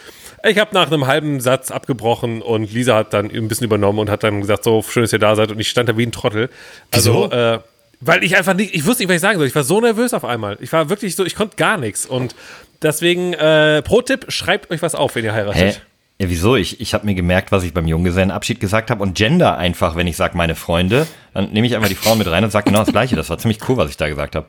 [0.48, 4.08] Ich habe nach einem halben Satz abgebrochen und Lisa hat dann ein bisschen übernommen und
[4.08, 5.50] hat dann gesagt, so schön, dass ihr da seid.
[5.50, 6.48] Und ich stand da wie ein Trottel.
[6.90, 7.36] Also, Wieso?
[7.36, 7.58] äh,
[8.00, 9.46] weil ich einfach nicht, ich wusste nicht, was ich sagen soll.
[9.46, 10.56] Ich war so nervös auf einmal.
[10.60, 12.06] Ich war wirklich so, ich konnte gar nichts.
[12.06, 12.34] Und
[12.82, 15.62] deswegen, äh, Pro-Tipp, schreibt euch was auf, wenn ihr heiratet.
[15.62, 15.74] Hä?
[16.18, 16.56] Ja, wieso?
[16.56, 20.06] Ich, ich habe mir gemerkt, was ich beim Junggesellenabschied gesagt habe und gender einfach, wenn
[20.06, 22.80] ich sage meine Freunde, dann nehme ich einfach die Frauen mit rein und sage genau
[22.80, 23.16] das Gleiche.
[23.16, 24.46] Das war ziemlich cool, was ich da gesagt habe.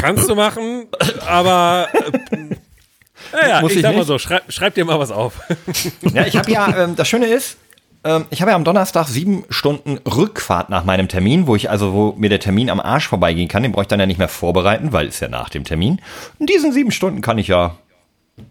[0.00, 0.86] Kannst du machen,
[1.26, 4.06] aber äh, naja, Muss ich, ich sag mal nicht?
[4.06, 5.40] so, schreib, schreib dir mal was auf.
[6.12, 7.56] Ja, ich habe ja, ähm, das Schöne ist,
[8.04, 11.92] ähm, ich habe ja am Donnerstag sieben Stunden Rückfahrt nach meinem Termin, wo ich also,
[11.92, 13.62] wo mir der Termin am Arsch vorbeigehen kann.
[13.62, 16.00] Den brauche ich dann ja nicht mehr vorbereiten, weil es ja nach dem Termin.
[16.38, 17.76] In diesen sieben Stunden kann ich ja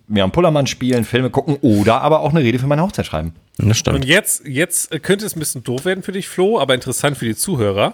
[0.08, 3.34] mir am Pullermann spielen, Filme gucken oder aber auch eine Rede für meine Hochzeit schreiben.
[3.58, 3.98] Das stimmt.
[3.98, 7.26] Und jetzt, jetzt könnte es ein bisschen doof werden für dich, Flo, aber interessant für
[7.26, 7.94] die Zuhörer.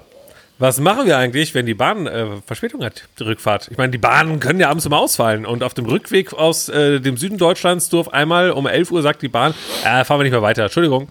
[0.59, 3.69] Was machen wir eigentlich, wenn die Bahn äh, Verspätung hat, die Rückfahrt?
[3.71, 5.45] Ich meine, die Bahnen können ja abends immer ausfallen.
[5.45, 9.01] Und auf dem Rückweg aus äh, dem Süden Deutschlands, du auf einmal um 11 Uhr
[9.01, 9.53] sagt die Bahn,
[9.85, 11.07] äh, fahren wir nicht mehr weiter, Entschuldigung.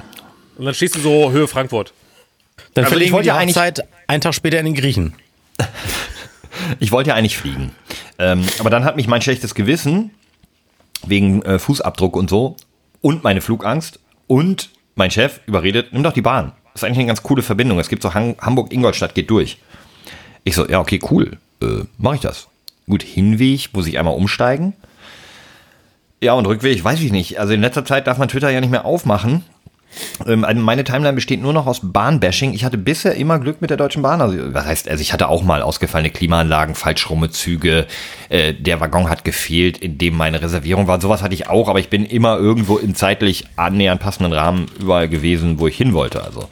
[0.58, 1.92] Und dann stehst du so Höhe Frankfurt.
[2.74, 5.14] Dann Also ich wollte die ja eigentlich- Hochzeit einen Tag später in den Griechen.
[6.80, 7.70] Ich wollte ja eigentlich fliegen.
[8.18, 10.10] Ähm, aber dann hat mich mein schlechtes Gewissen
[11.06, 12.56] wegen äh, Fußabdruck und so
[13.00, 16.52] und meine Flugangst und mein Chef überredet, nimm doch die Bahn.
[16.72, 17.78] Das ist eigentlich eine ganz coole Verbindung.
[17.78, 19.58] Es gibt so Han Hamburg-Ingolstadt geht durch.
[20.44, 21.36] Ich so, ja, okay, cool.
[21.62, 22.48] Äh, mach ich das.
[22.88, 24.72] Gut, Hinweg, muss ich einmal umsteigen.
[26.20, 27.38] Ja, und Rückweg, weiß ich nicht.
[27.38, 29.44] Also in letzter Zeit darf man Twitter ja nicht mehr aufmachen.
[30.26, 32.54] Ähm, meine Timeline besteht nur noch aus Bahnbashing.
[32.54, 34.20] Ich hatte bisher immer Glück mit der Deutschen Bahn.
[34.20, 37.86] Also, was heißt, also ich hatte auch mal ausgefallene Klimaanlagen, falschrumme Züge,
[38.28, 41.00] äh, der Waggon hat gefehlt, in dem meine Reservierung war.
[41.00, 45.08] Sowas hatte ich auch, aber ich bin immer irgendwo im zeitlich annähernd passenden Rahmen überall
[45.08, 46.22] gewesen, wo ich hin wollte.
[46.22, 46.48] Also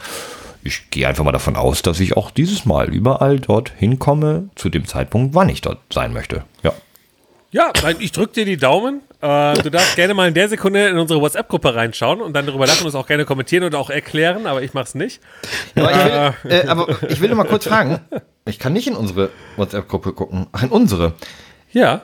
[0.62, 4.68] ich gehe einfach mal davon aus, dass ich auch dieses Mal überall dort hinkomme, zu
[4.68, 6.44] dem Zeitpunkt, wann ich dort sein möchte.
[6.62, 6.72] Ja.
[7.52, 9.00] Ja, ich drück dir die Daumen.
[9.20, 12.66] Äh, du darfst gerne mal in der Sekunde in unsere WhatsApp-Gruppe reinschauen und dann darüber
[12.66, 15.20] lassen und es auch gerne kommentieren und auch erklären, aber ich mach's nicht.
[15.74, 18.00] Aber ich, will, äh, aber ich will nur mal kurz fragen.
[18.44, 20.46] Ich kann nicht in unsere WhatsApp-Gruppe gucken.
[20.52, 21.14] Ach, in unsere.
[21.72, 22.02] Ja.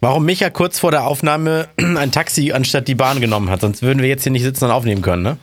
[0.00, 4.02] Warum Micha kurz vor der Aufnahme ein Taxi anstatt die Bahn genommen hat, sonst würden
[4.02, 5.38] wir jetzt hier nicht sitzen und aufnehmen können, ne?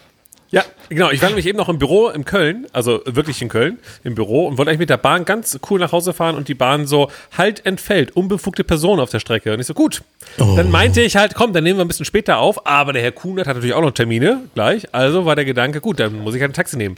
[0.51, 1.09] Ja, genau.
[1.11, 4.47] Ich war nämlich eben noch im Büro in Köln, also wirklich in Köln, im Büro
[4.47, 7.09] und wollte eigentlich mit der Bahn ganz cool nach Hause fahren und die Bahn so,
[7.37, 9.53] halt entfällt, unbefugte Person auf der Strecke.
[9.53, 10.03] Und ich so, gut.
[10.37, 13.13] Dann meinte ich halt, komm, dann nehmen wir ein bisschen später auf, aber der Herr
[13.13, 16.41] Kunert hat natürlich auch noch Termine gleich, also war der Gedanke, gut, dann muss ich
[16.41, 16.97] halt ein Taxi nehmen.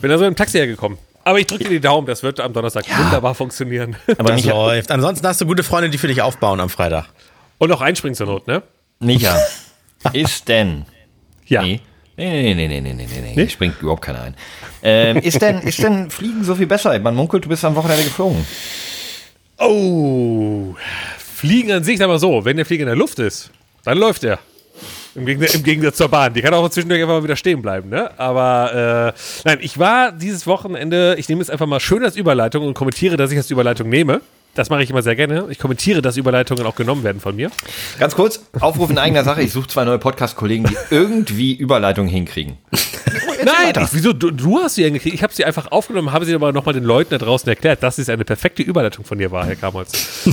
[0.00, 0.98] Bin also im Taxi hergekommen.
[1.24, 3.96] Aber ich drücke dir die Daumen, das wird am Donnerstag wunderbar funktionieren.
[4.18, 4.90] Aber Das läuft.
[4.90, 7.06] Ansonsten hast du gute Freunde, die für dich aufbauen am Freitag.
[7.58, 8.62] Und auch einspringen zur Not, ne?
[8.98, 9.38] Micha,
[10.12, 10.84] ist denn.
[11.46, 11.62] Ja.
[11.62, 11.80] Nee.
[12.16, 13.48] Nee, nee, nee, nee, nee, nee, nee, nee.
[13.48, 14.36] Springt überhaupt keiner ein.
[14.82, 16.98] Ähm, ist, denn, ist denn Fliegen so viel besser?
[17.00, 18.46] Man munkelt, du bist am Wochenende geflogen.
[19.58, 20.74] Oh.
[21.18, 23.50] Fliegen an sich, mal so, wenn der Flieger in der Luft ist,
[23.84, 24.38] dann läuft er.
[25.14, 26.34] Im Gegensatz, Im Gegensatz, zur Bahn.
[26.34, 28.10] Die kann auch zwischendurch einfach mal wieder stehen bleiben, ne?
[28.18, 32.66] Aber äh, nein, ich war dieses Wochenende, ich nehme es einfach mal schön als Überleitung
[32.66, 34.20] und kommentiere, dass ich als Überleitung nehme.
[34.54, 35.46] Das mache ich immer sehr gerne.
[35.50, 37.50] Ich kommentiere, dass Überleitungen auch genommen werden von mir.
[37.98, 39.42] Ganz kurz, Aufruf in eigener Sache.
[39.42, 42.58] Ich suche zwei neue Podcast-Kollegen, die irgendwie Überleitungen hinkriegen.
[43.44, 44.12] Nein, ich, wieso?
[44.12, 45.14] Du, du, hast sie hingekriegt.
[45.14, 47.98] Ich habe sie einfach aufgenommen, habe sie aber nochmal den Leuten da draußen erklärt, dass
[47.98, 50.28] es eine perfekte Überleitung von dir war, Herr Kamholz.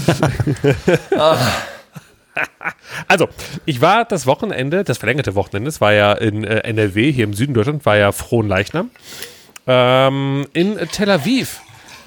[3.07, 3.27] Also,
[3.65, 7.33] ich war das Wochenende, das verlängerte Wochenende, es war ja in äh, NRW, hier im
[7.33, 8.89] Süden Deutschland, war ja Frohen Leichnam,
[9.67, 11.61] ähm, in Tel Aviv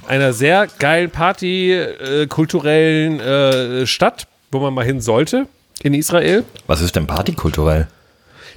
[0.06, 5.46] einer sehr geilen Party, äh, kulturellen äh, Stadt, wo man mal hin sollte,
[5.82, 6.44] in Israel.
[6.66, 7.88] Was ist denn partykulturell?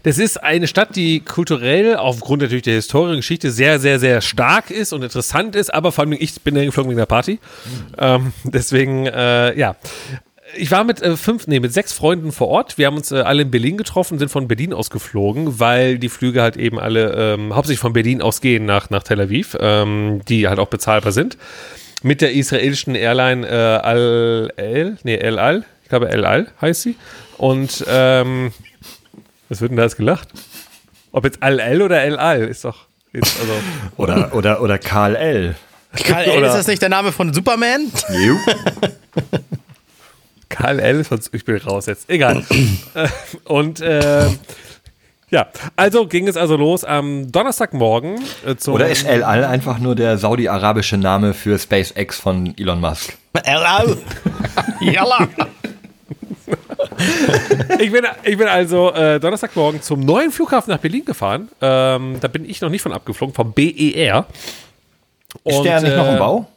[0.04, 4.22] Das ist eine Stadt, die kulturell aufgrund natürlich der Historie und Geschichte sehr, sehr, sehr
[4.22, 7.34] stark ist und interessant ist, aber vor allem ich bin da geflogen wegen der Party.
[7.66, 7.96] Mhm.
[7.98, 9.76] Ähm, deswegen, äh, ja
[10.56, 12.78] ich war mit äh, fünf, nee, mit sechs Freunden vor Ort.
[12.78, 16.10] Wir haben uns äh, alle in Berlin getroffen, sind von Berlin aus geflogen, weil die
[16.10, 20.22] Flüge halt eben alle ähm, hauptsächlich von Berlin aus gehen nach, nach Tel Aviv, ähm,
[20.28, 21.38] die halt auch bezahlbar sind.
[22.04, 26.96] Mit der israelischen Airline äh, Al-El, nee, El Al, ich glaube El Al heißt sie.
[27.38, 28.52] Und ähm,
[29.50, 30.30] was wird denn da jetzt gelacht?
[31.12, 32.86] Ob jetzt Al-El oder El Al ist doch.
[33.14, 33.54] Ist also
[33.98, 35.56] oder, oder, oder Karl L.
[36.04, 37.92] Karl L, ist das nicht der Name von Superman?
[40.50, 40.58] Juh.
[40.58, 41.06] Karl L.
[41.32, 42.10] ich bin raus jetzt.
[42.10, 42.44] Egal.
[42.94, 43.08] Äh,
[43.46, 44.28] und äh,
[45.30, 48.18] ja, also ging es also los am Donnerstagmorgen.
[48.46, 53.18] Äh, Oder ist El Al einfach nur der saudi-arabische Name für SpaceX von Elon Musk?
[53.44, 53.98] El Al.
[54.80, 55.28] Yalla.
[57.80, 61.50] ich, bin, ich bin also äh, Donnerstagmorgen zum neuen Flughafen nach Berlin gefahren.
[61.62, 64.26] Ähm, da bin ich noch nicht von abgeflogen, vom BER.
[65.44, 66.48] Und, ist der nicht noch im äh, Bau?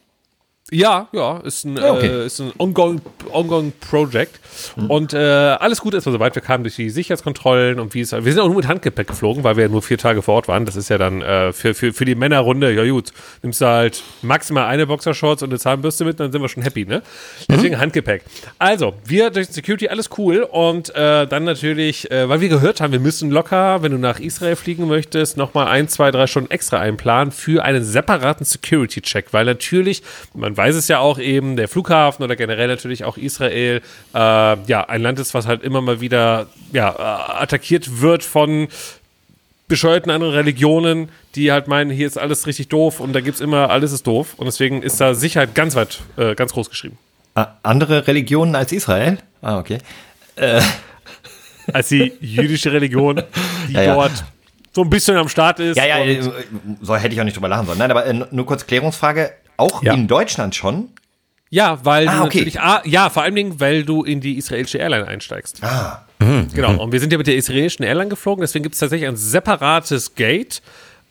[0.71, 2.07] Ja, ja, ist ein, okay.
[2.07, 3.01] äh, ist ein ongoing,
[3.33, 4.40] ongoing Project.
[4.77, 4.91] Mhm.
[4.91, 8.13] Und äh, alles gut ist, soweit wir kamen durch die Sicherheitskontrollen und wie es.
[8.13, 10.49] Wir sind auch nur mit Handgepäck geflogen, weil wir ja nur vier Tage vor Ort
[10.49, 10.65] waren.
[10.67, 14.03] Das ist ja dann äh, für, für, für die Männerrunde, ja gut, nimmst du halt
[14.23, 17.03] maximal eine Boxershorts und eine Zahnbürste mit, dann sind wir schon happy, ne?
[17.49, 17.81] Deswegen mhm.
[17.81, 18.23] Handgepäck.
[18.59, 20.43] Also, wir durch Security, alles cool.
[20.43, 24.21] Und äh, dann natürlich, äh, weil wir gehört haben, wir müssen locker, wenn du nach
[24.21, 29.45] Israel fliegen möchtest, nochmal ein, zwei, drei Stunden extra einplanen für einen separaten Security-Check, weil
[29.45, 30.03] natürlich,
[30.35, 33.81] man weiß es ja auch eben, der Flughafen oder generell natürlich auch Israel,
[34.15, 34.19] äh,
[34.67, 36.99] ja, ein Land ist, was halt immer mal wieder ja,
[37.41, 38.69] attackiert wird von
[39.69, 43.41] bescheuerten anderen Religionen, die halt meinen, hier ist alles richtig doof und da gibt es
[43.41, 44.35] immer, alles ist doof.
[44.37, 46.99] Und deswegen ist da Sicherheit ganz weit, äh, ganz groß geschrieben.
[47.63, 49.19] Andere Religionen als Israel?
[49.41, 49.79] Ah, okay.
[50.37, 50.61] Äh.
[51.73, 53.23] Als die jüdische Religion,
[53.69, 53.95] die ja, ja.
[53.95, 54.25] dort
[54.73, 55.77] so ein bisschen am Start ist.
[55.77, 56.33] Ja, ja, so,
[56.81, 57.79] so, hätte ich auch nicht drüber lachen sollen.
[57.79, 59.33] Nein, aber äh, nur kurz Klärungsfrage.
[59.57, 59.95] Auch ja.
[59.95, 60.89] in Deutschland schon?
[61.51, 62.39] Ja, weil ah, okay.
[62.39, 65.63] natürlich, ah, ja, vor allen Dingen, weil du in die israelische Airline einsteigst.
[65.63, 66.07] Ah.
[66.21, 66.49] Mhm.
[66.55, 66.81] Genau.
[66.83, 70.15] Und wir sind ja mit der israelischen Airline geflogen, deswegen gibt es tatsächlich ein separates
[70.15, 70.63] Gate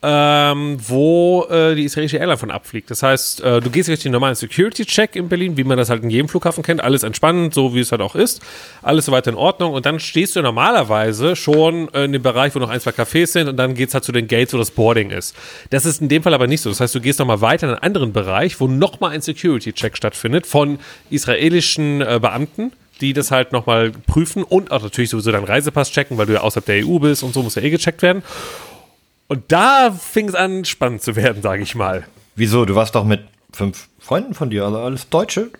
[0.02, 2.90] ähm, wo äh, die israelische Airline von abfliegt.
[2.90, 6.04] Das heißt, äh, du gehst durch den normalen Security-Check in Berlin, wie man das halt
[6.04, 8.42] in jedem Flughafen kennt, alles entspannend, so wie es halt auch ist,
[8.82, 12.70] alles soweit in Ordnung und dann stehst du normalerweise schon in dem Bereich, wo noch
[12.70, 15.36] ein, zwei Cafés sind und dann geht's halt zu den Gates, wo das Boarding ist.
[15.70, 16.70] Das ist in dem Fall aber nicht so.
[16.70, 20.48] Das heißt, du gehst nochmal weiter in einen anderen Bereich, wo nochmal ein Security-Check stattfindet
[20.48, 25.92] von israelischen äh, Beamten, die das halt nochmal prüfen und auch natürlich sowieso deinen Reisepass
[25.92, 28.24] checken, weil du ja außerhalb der EU bist und so muss ja eh gecheckt werden.
[29.30, 32.04] Und da fing es an, spannend zu werden, sage ich mal.
[32.36, 32.66] Wieso?
[32.66, 33.22] Du warst doch mit
[33.54, 35.52] fünf Freunden von dir, also alles Deutsche?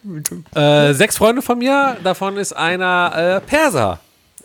[0.56, 4.00] Äh, sechs Freunde von mir, davon ist einer äh, Perser.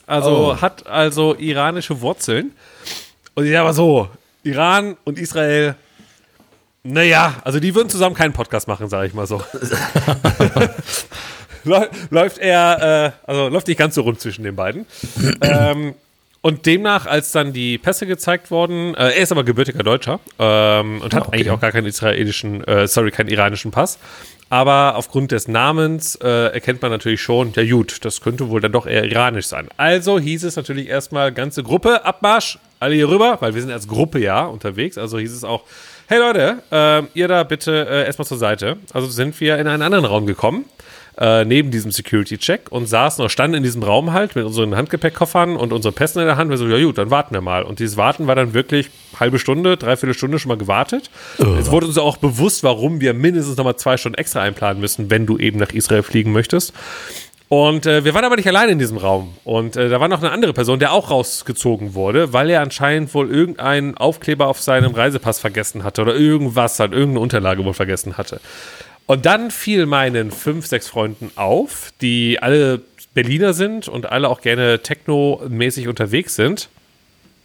[0.06, 0.60] Also oh.
[0.60, 2.52] hat also iranische Wurzeln.
[3.34, 4.08] Und ich sage aber so,
[4.42, 5.74] Iran und Israel,
[6.82, 9.42] naja, also die würden zusammen keinen Podcast machen, sage ich mal so.
[12.10, 14.84] läuft eher, äh, also läuft nicht ganz so rund zwischen den beiden.
[15.40, 15.94] ähm,
[16.44, 21.00] und demnach, als dann die Pässe gezeigt wurden, äh, er ist aber gebürtiger Deutscher ähm,
[21.00, 21.36] und hat ah, okay.
[21.36, 23.98] eigentlich auch gar keinen israelischen, äh, sorry, keinen iranischen Pass.
[24.50, 28.72] Aber aufgrund des Namens äh, erkennt man natürlich schon, ja gut, das könnte wohl dann
[28.72, 29.68] doch eher iranisch sein.
[29.78, 33.88] Also hieß es natürlich erstmal ganze Gruppe, Abmarsch, alle hier rüber, weil wir sind als
[33.88, 34.98] Gruppe ja unterwegs.
[34.98, 35.62] Also hieß es auch,
[36.08, 38.76] hey Leute, äh, ihr da bitte äh, erstmal zur Seite.
[38.92, 40.66] Also sind wir in einen anderen Raum gekommen
[41.18, 45.56] äh, neben diesem Security-Check und saßen oder standen in diesem Raum halt mit unseren Handgepäckkoffern
[45.56, 46.50] und unseren Pässen in der Hand.
[46.50, 47.62] Wir so, ja gut, dann warten wir mal.
[47.62, 51.10] Und dieses Warten war dann wirklich halbe Stunde, dreiviertel Stunde schon mal gewartet.
[51.38, 51.54] Oh.
[51.58, 55.26] Es wurde uns auch bewusst, warum wir mindestens nochmal zwei Stunden extra einplanen müssen, wenn
[55.26, 56.72] du eben nach Israel fliegen möchtest.
[57.48, 59.34] Und äh, wir waren aber nicht allein in diesem Raum.
[59.44, 63.14] Und äh, da war noch eine andere Person, der auch rausgezogen wurde, weil er anscheinend
[63.14, 68.16] wohl irgendeinen Aufkleber auf seinem Reisepass vergessen hatte oder irgendwas halt, irgendeine Unterlage wohl vergessen
[68.16, 68.40] hatte.
[69.06, 72.80] Und dann fiel meinen fünf, sechs Freunden auf, die alle
[73.12, 76.68] Berliner sind und alle auch gerne techno-mäßig unterwegs sind.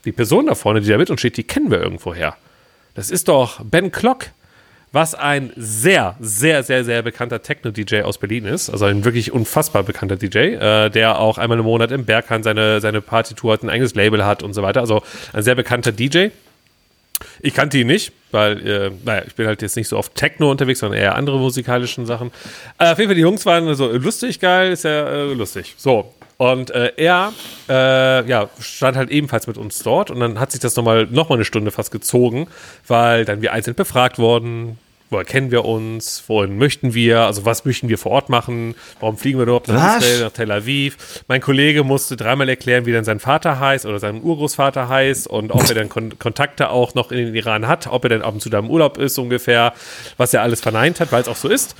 [0.05, 2.37] Die Person da vorne, die da mit uns steht, die kennen wir irgendwoher.
[2.95, 4.27] Das ist doch Ben Klock,
[4.91, 8.69] was ein sehr, sehr, sehr, sehr bekannter Techno-DJ aus Berlin ist.
[8.69, 12.81] Also ein wirklich unfassbar bekannter DJ, äh, der auch einmal im Monat im Berghahn seine,
[12.81, 14.79] seine Partytour hat, ein eigenes Label hat und so weiter.
[14.79, 16.29] Also ein sehr bekannter DJ.
[17.41, 20.51] Ich kannte ihn nicht, weil, äh, naja, ich bin halt jetzt nicht so oft Techno
[20.51, 22.31] unterwegs, sondern eher andere musikalischen Sachen.
[22.77, 25.75] Äh, auf jeden Fall, die Jungs waren so lustig, geil, ist ja äh, lustig.
[25.77, 26.13] So.
[26.37, 27.33] Und äh, er
[27.67, 31.27] äh, ja, stand halt ebenfalls mit uns dort und dann hat sich das nochmal noch
[31.27, 32.47] mal eine Stunde fast gezogen,
[32.87, 34.77] weil dann wir einzeln befragt wurden,
[35.09, 39.17] woher kennen wir uns, wohin möchten wir, also was möchten wir vor Ort machen, warum
[39.17, 41.23] fliegen wir überhaupt nach Israel, nach Tel Aviv.
[41.27, 45.51] Mein Kollege musste dreimal erklären, wie denn sein Vater heißt oder sein Urgroßvater heißt und
[45.51, 48.33] ob er dann Kon Kontakte auch noch in den Iran hat, ob er denn ab
[48.33, 49.73] und zu da im Urlaub ist ungefähr,
[50.17, 51.75] was er alles verneint hat, weil es auch so ist.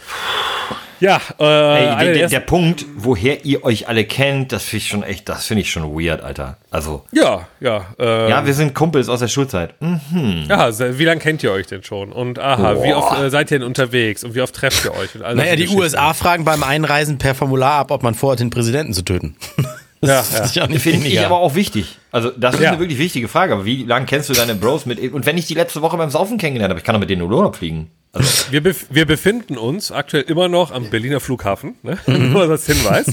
[1.00, 5.04] Ja, äh, Ey, der, der, Punkt, woher ihr euch alle kennt, das finde ich schon
[5.04, 6.58] echt, das finde ich schon weird, Alter.
[6.72, 7.06] Also.
[7.12, 7.86] Ja, ja.
[7.98, 9.74] Ähm, ja, wir sind Kumpels aus der Schulzeit.
[9.82, 10.46] Mhm.
[10.50, 12.12] Ja, wie lange kennt ihr euch denn schon?
[12.12, 12.84] Und aha, Boah.
[12.84, 15.16] wie oft äh, seid ihr denn unterwegs und wie oft trefft ihr euch?
[15.16, 19.04] naja, die USA fragen beim Einreisen per Formular ab, ob man vorhat, den Präsidenten zu
[19.04, 19.36] töten.
[20.02, 20.80] Das ja, ja.
[20.80, 21.98] finde ich aber auch wichtig.
[22.12, 22.70] Also, das ist ja.
[22.70, 23.54] eine wirklich wichtige Frage.
[23.54, 25.00] Aber wie lange kennst du deine Bros mit?
[25.12, 27.22] Und wenn ich die letzte Woche beim Saufen kennengelernt habe, ich kann doch mit denen
[27.22, 27.92] in Urlaub fliegen.
[28.12, 28.52] Also.
[28.52, 32.00] Wir, bef wir befinden uns aktuell immer noch am Berliner Flughafen, ne?
[32.08, 33.08] Nur als Hinweis.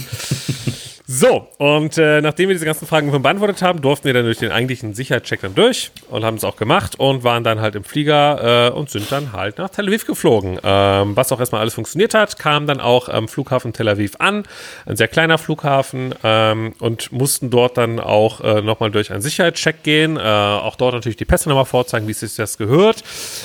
[1.08, 4.50] So, und äh, nachdem wir diese ganzen Fragen beantwortet haben, durften wir dann durch den
[4.50, 8.70] eigentlichen Sicherheitscheck dann durch und haben es auch gemacht und waren dann halt im Flieger
[8.70, 10.58] äh, und sind dann halt nach Tel Aviv geflogen.
[10.64, 14.42] Ähm, was auch erstmal alles funktioniert hat, kam dann auch am Flughafen Tel Aviv an,
[14.84, 19.84] ein sehr kleiner Flughafen ähm, und mussten dort dann auch äh, nochmal durch einen Sicherheitscheck
[19.84, 23.04] gehen, äh, auch dort natürlich die Pässe nochmal vorzeigen, wie es sich das gehört,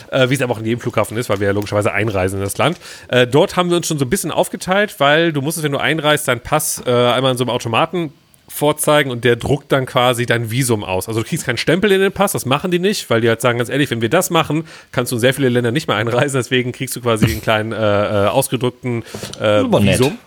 [0.10, 2.44] äh, wie es aber auch in jedem Flughafen ist, weil wir ja logischerweise einreisen in
[2.44, 2.80] das Land.
[3.10, 5.78] Äh, dort haben wir uns schon so ein bisschen aufgeteilt, weil du musstest, wenn du
[5.78, 8.14] einreist, deinen Pass äh, einmal in so einem Automaten
[8.52, 11.08] vorzeigen und der druckt dann quasi dein Visum aus.
[11.08, 13.42] Also du kriegst keinen Stempel in den Pass, das machen die nicht, weil die halt
[13.42, 15.96] sagen, ganz ehrlich, wenn wir das machen, kannst du in sehr viele Länder nicht mehr
[15.96, 19.04] einreisen, deswegen kriegst du quasi einen kleinen äh, äh ausgedruckten
[19.40, 20.18] äh, Visum.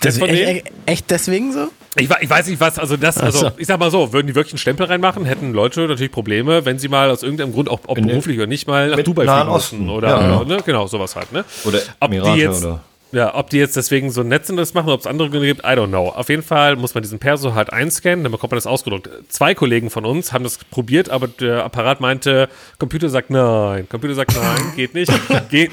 [0.00, 1.68] Das echt, echt deswegen so?
[1.94, 4.54] Ich, ich, weiß nicht, was, also das, also ich sag mal so, würden die wirklich
[4.54, 7.94] einen Stempel reinmachen, hätten Leute natürlich Probleme, wenn sie mal aus irgendeinem Grund, auch ob
[7.94, 10.62] beruflich oder nicht, mal nach Dubai fliegen mussten oder, ja, oder, ne?
[10.64, 11.44] genau, sowas halt, ne?
[11.64, 14.74] Oder Emirate ob die jetzt, oder ja, ob die jetzt deswegen so nett sind, das
[14.74, 16.08] machen, ob es andere Gründe gibt, I don't know.
[16.08, 19.08] Auf jeden Fall muss man diesen Perso halt einscannen, dann bekommt man das ausgedruckt.
[19.28, 23.88] Zwei Kollegen von uns haben das probiert, aber der Apparat meinte, Computer sagt nein.
[23.88, 25.12] Computer sagt nein, geht nicht.
[25.50, 25.68] Ge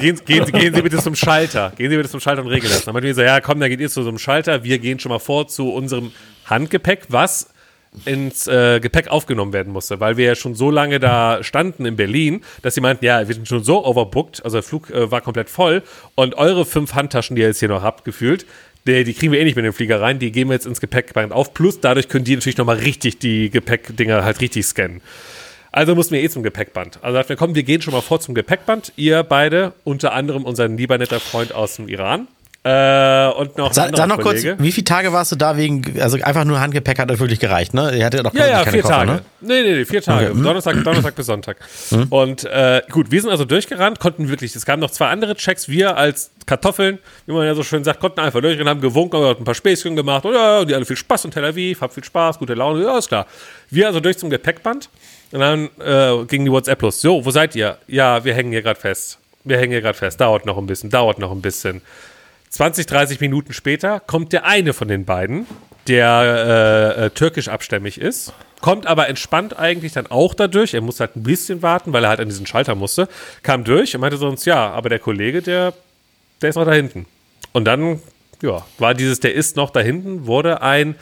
[0.00, 1.72] gehen, gehen, gehen, Sie bitte zum Schalter.
[1.76, 2.84] Gehen Sie bitte zum Schalter und regeln das.
[2.84, 4.64] Dann meinte wir so, ja komm, dann geht ihr zu so einem Schalter.
[4.64, 6.12] Wir gehen schon mal vor zu unserem
[6.46, 7.50] Handgepäck, was
[8.04, 11.96] ins äh, Gepäck aufgenommen werden musste, weil wir ja schon so lange da standen in
[11.96, 15.20] Berlin, dass sie meinten, ja, wir sind schon so overbooked, also der Flug äh, war
[15.20, 15.82] komplett voll
[16.14, 18.46] und eure fünf Handtaschen, die ihr jetzt hier noch habt, gefühlt,
[18.86, 20.80] die, die kriegen wir eh nicht mit den Flieger rein, die geben wir jetzt ins
[20.80, 25.00] Gepäckband auf, plus dadurch können die natürlich nochmal richtig die Gepäckdinger halt richtig scannen.
[25.70, 26.98] Also mussten wir eh zum Gepäckband.
[27.02, 28.92] Also dachten wir, komm, wir gehen schon mal vor zum Gepäckband.
[28.96, 32.26] Ihr beide, unter anderem unser lieber netter Freund aus dem Iran.
[32.64, 34.50] Äh, und noch Sa Sag noch Kollege.
[34.56, 37.38] kurz, wie viele Tage warst du da wegen, also einfach nur Handgepäck hat euch wirklich
[37.38, 37.96] gereicht, ne?
[37.96, 39.12] Ihr hattet doch ja, ja, keine vier Koffer, Tage.
[39.12, 39.22] Ne?
[39.40, 40.32] Nee, nee, nee, vier Tage.
[40.32, 40.42] Okay.
[40.42, 41.56] Donnerstag, Donnerstag bis Sonntag.
[41.92, 42.06] Mhm.
[42.10, 45.68] Und äh, gut, wir sind also durchgerannt, konnten wirklich, es kamen noch zwei andere Checks,
[45.68, 49.38] wir als Kartoffeln, wie man ja so schön sagt, konnten einfach durchrennen, haben gewunken, haben
[49.38, 52.04] ein paar Späßchen gemacht und ja, die alle viel Spaß in Tel Aviv, hab viel
[52.04, 53.26] Spaß, gute Laune, ja, ist klar.
[53.70, 54.90] Wir also durch zum Gepäckband
[55.30, 57.00] und dann äh, ging die WhatsApp los.
[57.00, 57.78] So, wo seid ihr?
[57.86, 59.18] Ja, wir hängen hier gerade fest.
[59.44, 60.20] Wir hängen hier gerade fest.
[60.20, 61.82] Dauert noch ein bisschen, dauert noch ein bisschen.
[62.50, 65.46] 20, 30 Minuten später kommt der eine von den beiden,
[65.86, 70.74] der äh, äh, türkisch abstämmig ist, kommt aber entspannt eigentlich dann auch dadurch.
[70.74, 73.08] Er muss halt ein bisschen warten, weil er halt an diesen Schalter musste.
[73.42, 75.72] Kam durch und meinte sonst, ja, aber der Kollege, der,
[76.42, 77.06] der ist noch da hinten.
[77.52, 78.00] Und dann,
[78.42, 80.94] ja, war dieses, der ist noch da hinten, wurde ein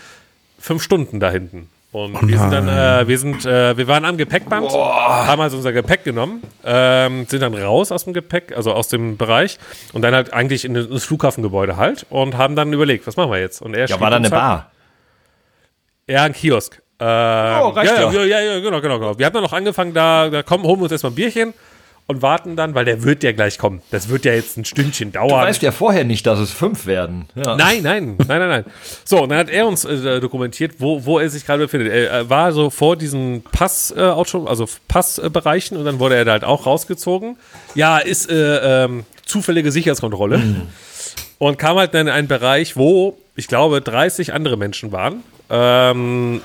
[0.58, 1.68] fünf Stunden da hinten.
[1.92, 5.26] Und oh wir sind dann, äh, wir sind, äh, wir waren am Gepäckband, Boah.
[5.26, 9.16] haben also unser Gepäck genommen, ähm, sind dann raus aus dem Gepäck, also aus dem
[9.16, 9.58] Bereich
[9.92, 13.38] und dann halt eigentlich in das Flughafengebäude halt und haben dann überlegt, was machen wir
[13.38, 13.62] jetzt?
[13.62, 14.70] Und er ja, war da eine Bar?
[16.08, 16.82] Ja, ein Kiosk.
[16.98, 17.06] Ähm,
[17.62, 18.24] oh, reicht ja, ja.
[18.24, 19.18] Ja, ja, genau, genau, genau.
[19.18, 21.54] Wir haben dann noch angefangen, da, da kommen, holen wir uns erstmal ein Bierchen
[22.08, 23.82] und warten dann, weil der wird ja gleich kommen.
[23.90, 25.28] Das wird ja jetzt ein Stündchen dauern.
[25.28, 27.26] Du weißt ja vorher nicht, dass es fünf werden.
[27.34, 27.56] Ja.
[27.56, 28.64] Nein, nein, nein, nein, nein.
[29.04, 31.92] So, und dann hat er uns äh, dokumentiert, wo, wo er sich gerade befindet.
[31.92, 36.44] Er war so vor diesen Pass, äh, also Passbereichen und dann wurde er da halt
[36.44, 37.36] auch rausgezogen.
[37.74, 40.38] Ja, ist äh, ähm, zufällige Sicherheitskontrolle.
[40.38, 40.62] Mhm.
[41.38, 45.22] Und kam halt in einen Bereich, wo ich glaube 30 andere Menschen waren.
[45.50, 46.40] Ähm,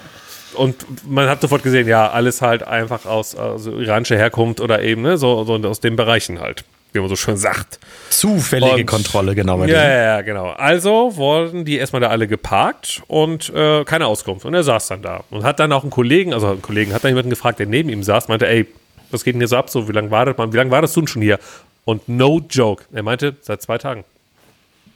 [0.55, 0.75] und
[1.09, 5.17] man hat sofort gesehen, ja, alles halt einfach aus also iranischer Herkunft oder eben, ne,
[5.17, 6.63] so, so aus den Bereichen halt.
[6.93, 7.79] wie man so schön sagt.
[8.09, 9.63] Zufällige und, Kontrolle, genau.
[9.63, 10.49] Ja, ja, ja, genau.
[10.49, 14.45] Also wurden die erstmal da alle geparkt und äh, keine Auskunft.
[14.45, 17.03] Und er saß dann da und hat dann auch einen Kollegen, also einen Kollegen, hat
[17.03, 18.67] dann jemanden gefragt, der neben ihm saß, meinte, ey,
[19.09, 19.69] was geht denn hier so ab?
[19.69, 20.51] So, wie lange wartet man?
[20.53, 21.39] Wie lange wartest du denn schon hier?
[21.85, 22.83] Und no joke.
[22.93, 24.03] Er meinte, seit zwei Tagen.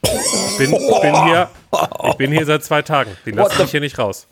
[0.04, 1.50] Ich bin, ich bin, hier,
[2.10, 3.12] ich bin hier seit zwei Tagen.
[3.26, 4.28] Die lassen mich hier nicht raus.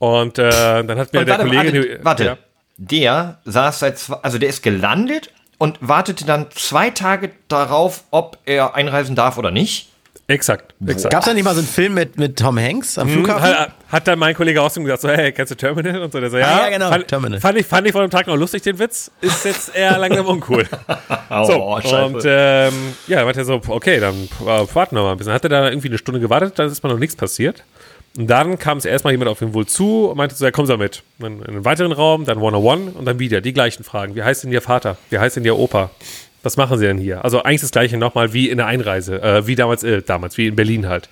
[0.00, 0.50] Und äh,
[0.82, 2.00] dann hat mir und der warte, Kollege.
[2.02, 2.24] Warte, warte.
[2.24, 2.38] Ja.
[2.78, 8.38] der saß seit zwei, also der ist gelandet und wartete dann zwei Tage darauf, ob
[8.46, 9.90] er einreisen darf oder nicht.
[10.26, 10.74] Exakt.
[10.86, 11.12] exakt.
[11.12, 13.58] Gab es da nicht mal so einen Film mit, mit Tom Hanks am hm, Flughafen?
[13.58, 16.00] Hat, hat dann mein Kollege aus gesagt, so, hey, kennst du Terminal?
[16.00, 17.40] Und so, der so, ja, ah, ja genau, fand, Terminal.
[17.40, 19.10] Fand ich, fand ich vor dem Tag noch lustig, den Witz.
[19.20, 20.66] Ist jetzt eher langsam uncool.
[21.28, 22.72] so, oh, und ähm,
[23.06, 25.34] ja, meinte er so, okay, dann warten wir mal ein bisschen.
[25.34, 27.64] Hat er da irgendwie eine Stunde gewartet, dann ist mal noch nichts passiert.
[28.16, 30.66] Und dann kam es erstmal jemand auf ihn wohl zu und meinte so, ja, komm
[30.66, 31.02] Sie mit.
[31.18, 34.16] Dann in einen weiteren Raum, dann One-on-One und dann wieder die gleichen Fragen.
[34.16, 34.96] Wie heißt denn Ihr Vater?
[35.10, 35.90] Wie heißt denn Ihr Opa?
[36.42, 37.24] Was machen Sie denn hier?
[37.24, 40.48] Also eigentlich das gleiche nochmal wie in der Einreise, äh, wie damals, äh, damals, wie
[40.48, 41.08] in Berlin halt.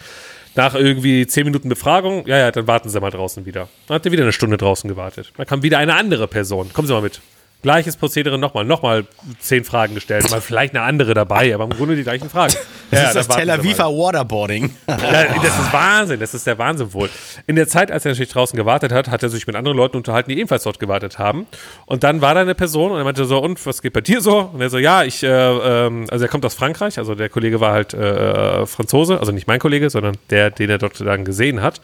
[0.55, 3.69] Nach irgendwie zehn Minuten Befragung, ja, ja, dann warten Sie mal draußen wieder.
[3.87, 5.33] Dann hat er wieder eine Stunde draußen gewartet.
[5.37, 6.73] Dann kam wieder eine andere Person.
[6.73, 7.21] Kommen Sie mal mit.
[7.61, 9.05] Gleiches Prozedere nochmal, nochmal
[9.41, 12.55] zehn Fragen gestellt, mal vielleicht eine andere dabei, aber im Grunde die gleichen Fragen.
[12.91, 14.75] Das ja, ist das Tel Aviver Waterboarding.
[14.87, 17.11] Ja, das ist Wahnsinn, das ist der Wahnsinn wohl.
[17.47, 19.97] In der Zeit, als er natürlich draußen gewartet hat, hat er sich mit anderen Leuten
[19.97, 21.47] unterhalten, die ebenfalls dort gewartet haben.
[21.87, 24.21] Und dann war da eine Person und er meinte so, und was geht bei dir
[24.21, 24.51] so?
[24.53, 27.61] Und er so, ja, ich, äh, ähm, also er kommt aus Frankreich, also der Kollege
[27.61, 31.61] war halt äh, Franzose, also nicht mein Kollege, sondern der, den er dort dann gesehen
[31.61, 31.81] hat.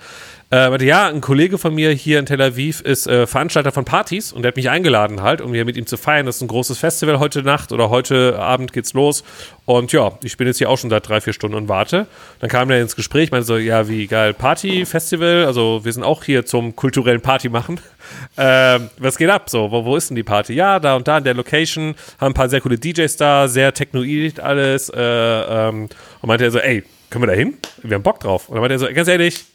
[0.52, 4.32] Äh, ja, ein Kollege von mir hier in Tel Aviv ist äh, Veranstalter von Partys
[4.32, 6.26] und der hat mich eingeladen halt, um hier mit ihm zu feiern.
[6.26, 9.24] Das ist ein großes Festival heute Nacht oder heute Abend geht's los.
[9.64, 12.06] Und ja, ich bin jetzt hier auch schon seit drei, vier Stunden und warte.
[12.40, 16.02] Dann kam er ins Gespräch, meinte so, ja, wie geil, Party, Festival, also wir sind
[16.02, 17.80] auch hier zum kulturellen Party machen.
[18.36, 19.48] Ähm, was geht ab?
[19.48, 20.52] So, wo, wo ist denn die Party?
[20.52, 23.72] Ja, da und da in der Location, haben ein paar sehr coole DJs da, sehr
[23.72, 24.90] technoid alles.
[24.90, 25.88] Äh, ähm,
[26.20, 27.56] und meinte er so, ey, können wir da hin?
[27.82, 28.50] Wir haben Bock drauf.
[28.50, 29.46] Und dann meinte er so, ganz ehrlich,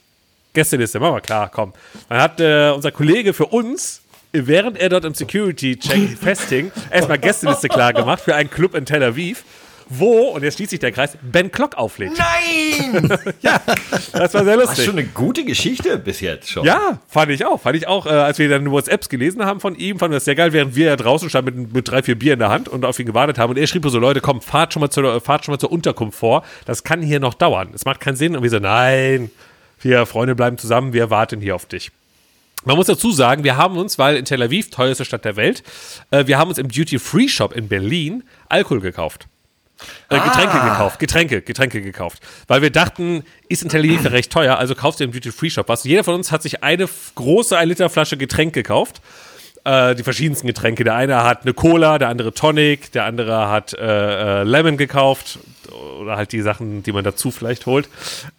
[0.53, 1.73] Gästeliste, machen wir klar, komm.
[2.07, 7.67] Dann hat äh, unser Kollege für uns, während er dort im Security-Check festhing, erstmal Gästeliste
[7.67, 9.43] klar gemacht für einen Club in Tel Aviv
[9.91, 12.13] wo, und jetzt schließt sich der Kreis, Ben Klock auflegt.
[12.15, 13.09] Nein!
[13.41, 13.59] ja,
[14.13, 14.69] das war sehr lustig.
[14.69, 16.63] Das ist schon eine gute Geschichte bis jetzt schon.
[16.63, 17.59] Ja, fand ich auch.
[17.59, 20.25] Fand ich auch, äh, als wir dann WhatsApps gelesen haben von ihm, fanden wir das
[20.25, 22.69] sehr geil, während wir ja draußen standen mit, mit drei, vier Bier in der Hand
[22.69, 23.49] und auf ihn gewartet haben.
[23.49, 26.19] Und er schrieb so, Leute, komm, fahrt schon mal zur, fahrt schon mal zur Unterkunft
[26.19, 26.43] vor.
[26.65, 27.69] Das kann hier noch dauern.
[27.73, 28.35] Es macht keinen Sinn.
[28.35, 29.31] Und wir so, nein,
[29.81, 31.91] wir Freunde bleiben zusammen, wir warten hier auf dich.
[32.65, 35.63] Man muss dazu sagen, wir haben uns, weil in Tel Aviv, teuerste Stadt der Welt,
[36.11, 39.27] äh, wir haben uns im Duty-Free-Shop in Berlin Alkohol gekauft.
[40.09, 40.23] Äh, ah.
[40.25, 42.21] Getränke gekauft, Getränke, Getränke gekauft.
[42.47, 45.85] Weil wir dachten, ist in Tel Aviv recht teuer, also kaufst du im Duty-Free-Shop was.
[45.85, 49.01] Jeder von uns hat sich eine große 1 Liter Flasche Getränk gekauft.
[49.63, 50.83] Äh, die verschiedensten Getränke.
[50.83, 55.39] Der eine hat eine Cola, der andere Tonic, der andere hat äh, äh Lemon gekauft
[55.99, 57.89] oder halt die Sachen, die man dazu vielleicht holt.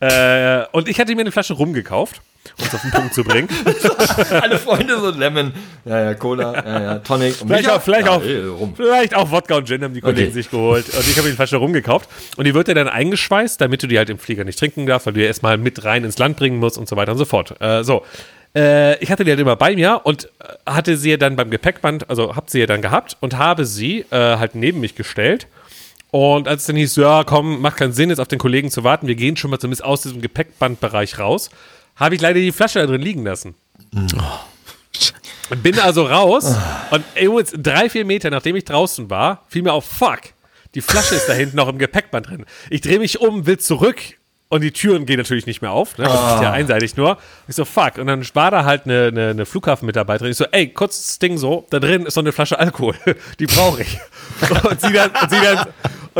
[0.01, 2.21] Äh, und ich hatte mir eine Flasche rumgekauft,
[2.59, 3.49] um es auf den Punkt zu bringen.
[4.41, 5.53] Alle Freunde so Lemon,
[5.85, 7.35] ja, ja, Cola, ja, ja, Tonic.
[7.35, 8.43] Vielleicht, auch, vielleicht, ja, auch, ey,
[8.75, 10.33] vielleicht auch Wodka und Gin haben die Kollegen okay.
[10.33, 10.87] sich geholt.
[10.89, 12.09] Und ich habe mir die Flasche rumgekauft.
[12.37, 15.07] Und die wird ja dann eingeschweißt, damit du die halt im Flieger nicht trinken darfst,
[15.07, 17.25] weil du die erstmal mit rein ins Land bringen musst und so weiter und so
[17.25, 17.61] fort.
[17.61, 18.05] Äh, so.
[18.55, 20.29] Äh, ich hatte die halt immer bei mir und
[20.67, 24.07] hatte sie ja dann beim Gepäckband, also hab sie ja dann gehabt und habe sie
[24.11, 25.47] äh, halt neben mich gestellt
[26.11, 28.85] und als es dann hieß, ja, komm, macht keinen Sinn, jetzt auf den Kollegen zu
[28.85, 31.51] warten, wir gehen schon mal zumindest aus diesem Gepäckbandbereich raus,
[31.97, 33.55] habe ich leider die Flasche da drin liegen lassen.
[33.95, 35.57] Oh.
[35.57, 36.57] Bin also raus
[36.91, 40.21] und jetzt drei, vier Meter, nachdem ich draußen war, fiel mir auf, fuck,
[40.75, 42.47] die Flasche ist da hinten noch im Gepäckband drin.
[42.71, 44.01] Ich drehe mich um, will zurück
[44.49, 45.97] und die Türen gehen natürlich nicht mehr auf.
[45.97, 46.05] Ne?
[46.05, 46.35] Das oh.
[46.35, 46.53] ist ja ah.
[46.53, 47.19] einseitig nur.
[47.47, 47.99] Ich so, fuck.
[47.99, 50.33] Und dann war da halt eine, eine, eine Flughafenmitarbeiterin.
[50.33, 52.97] Ich so, ey, kurzes Ding so, da drin ist so eine Flasche Alkohol.
[53.39, 53.99] Die brauche ich.
[54.69, 55.67] Und sie dann, und sie dann,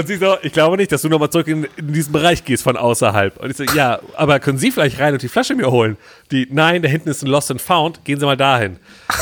[0.01, 2.65] und sie so, ich glaube nicht, dass du nochmal zurück in, in, diesen Bereich gehst
[2.65, 3.37] von außerhalb.
[3.39, 5.97] Und ich so, ja, aber können Sie vielleicht rein und die Flasche mir holen?
[6.31, 8.79] Die, nein, da hinten ist ein Lost and Found, gehen Sie mal dahin.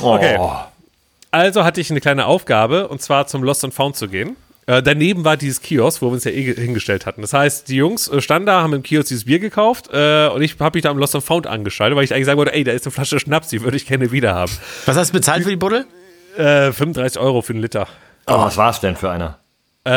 [0.00, 0.36] Okay.
[0.40, 0.50] Oh.
[1.30, 4.36] Also hatte ich eine kleine Aufgabe, und zwar zum Lost and Found zu gehen.
[4.66, 7.20] Äh, daneben war dieses Kiosk, wo wir uns ja eh hingestellt hatten.
[7.20, 10.40] Das heißt, die Jungs äh, standen da, haben im Kiosk dieses Bier gekauft äh, und
[10.40, 12.64] ich habe mich da am Lost and Found angeschaltet, weil ich eigentlich sagen wollte, ey,
[12.64, 14.52] da ist eine Flasche Schnaps, die würde ich gerne wieder haben.
[14.86, 15.86] Was hast du bezahlt für die Buddel?
[16.36, 17.86] 35 Euro für einen Liter.
[18.26, 19.38] Oh, was war es denn für einer?
[19.84, 19.90] Äh,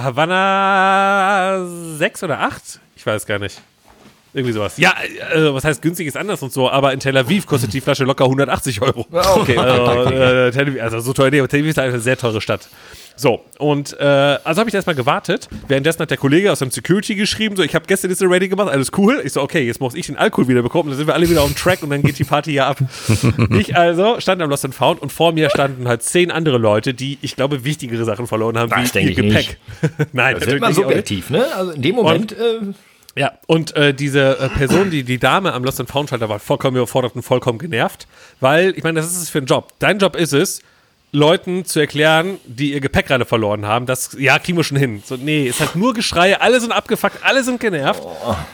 [0.00, 1.64] Havanna
[1.96, 2.80] 6 oder 8?
[2.94, 3.60] Ich weiß gar nicht.
[4.34, 4.76] Irgendwie sowas.
[4.76, 4.92] Ja,
[5.34, 8.04] äh, was heißt günstig ist anders und so, aber in Tel Aviv kostet die Flasche
[8.04, 9.06] locker 180 Euro.
[9.10, 12.40] Okay, also, äh, Tel Aviv, also so teuer, nee, Tel Aviv ist eine sehr teure
[12.40, 12.68] Stadt.
[13.16, 15.48] So, und äh, also habe ich erstmal gewartet.
[15.66, 18.68] Währenddessen hat der Kollege aus dem Security geschrieben, so, ich habe gestern Liste ready gemacht,
[18.68, 19.20] alles cool.
[19.24, 21.42] Ich so, okay, jetzt muss ich den Alkohol wieder bekommen, dann sind wir alle wieder
[21.42, 22.78] auf dem Track und dann geht die Party hier ab.
[23.58, 26.94] ich also stand am Lost and Found und vor mir standen halt zehn andere Leute,
[26.94, 29.58] die, ich glaube, wichtigere Sachen verloren haben, Das wie ihr Gepäck.
[30.12, 30.74] Nein, Das wird nicht.
[30.74, 31.44] subjektiv, ne?
[31.56, 32.32] Also in dem Moment.
[32.32, 32.36] äh,
[33.18, 36.38] Ja, und äh, diese äh, Person, die, die Dame am Lost and Found Schalter war
[36.38, 38.06] vollkommen überfordert und vollkommen genervt,
[38.38, 39.72] weil, ich meine, das ist es für ein Job.
[39.80, 40.62] Dein Job ist es,
[41.10, 45.02] Leuten zu erklären, die ihr Gepäck gerade verloren haben, das, ja, kriegen wir schon hin.
[45.04, 48.02] So, nee, es hat nur Geschrei, alle sind abgefuckt, alle sind genervt.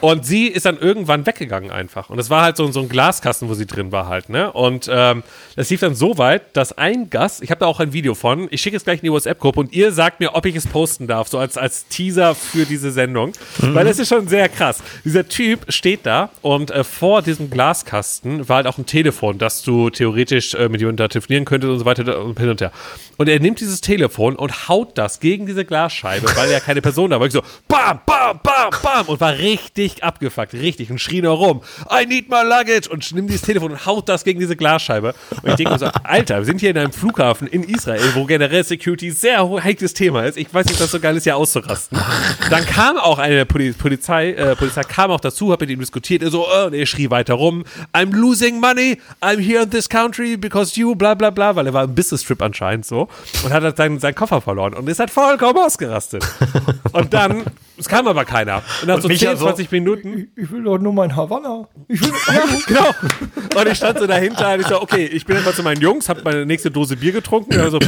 [0.01, 2.11] Und sie ist dann irgendwann weggegangen einfach.
[2.11, 4.53] Und es war halt so, so ein Glaskasten, wo sie drin war halt, ne?
[4.53, 5.25] Und ähm,
[5.57, 8.47] das lief dann so weit, dass ein Gast, ich habe da auch ein Video von,
[8.51, 11.09] ich schicke es gleich in die WhatsApp-Gruppe und ihr sagt mir, ob ich es posten
[11.09, 13.33] darf, so als, als Teaser für diese Sendung.
[13.59, 14.81] Weil das ist schon sehr krass.
[15.05, 19.63] Dieser Typ steht da und äh, vor diesem Glaskasten war halt auch ein Telefon, dass
[19.63, 22.73] du theoretisch äh, mit jemandem da telefonieren könntest und so weiter und hin und her.
[23.17, 27.11] Und er nimmt dieses Telefon und haut das gegen diese Glasscheibe, weil ja keine Person
[27.11, 27.27] da war.
[27.27, 31.63] Ich so, bam, bam, bam, bam und war richtig abgefuckt, richtig und schrie nur rum,
[31.91, 35.15] I need my luggage und nimmt dieses Telefon und haut das gegen diese Glasscheibe.
[35.43, 38.25] Und ich denke mir so, Alter, wir sind hier in einem Flughafen in Israel, wo
[38.25, 40.37] generell Security sehr heikles Thema ist.
[40.37, 41.99] Ich weiß nicht, ob das so geil ist, hier auszurasten.
[42.51, 46.23] Dann kam auch eine Poli Polizei, äh, Polizei kam auch dazu, hat mit ihm diskutiert,
[46.23, 49.89] er so, äh, und er schrie weiter rum, I'm losing money, I'm here in this
[49.89, 53.09] country because you, bla bla bla, weil er war im Business-Trip anscheinend so
[53.45, 56.25] und hat halt seinen, seinen Koffer verloren und ist halt vollkommen ausgerastet.
[56.93, 57.43] Und dann,
[57.77, 58.63] es kam aber keiner.
[58.81, 61.67] Und nach so Micha 10, so, 20 Minuten, Ich will doch nur mein Havanna.
[61.89, 63.61] Ich will, ja, genau.
[63.61, 65.81] Und ich stand so dahinter und ich so, okay, ich bin jetzt mal zu meinen
[65.81, 67.61] Jungs, hab meine nächste Dose Bier getrunken.
[67.61, 67.87] Und, so, puh.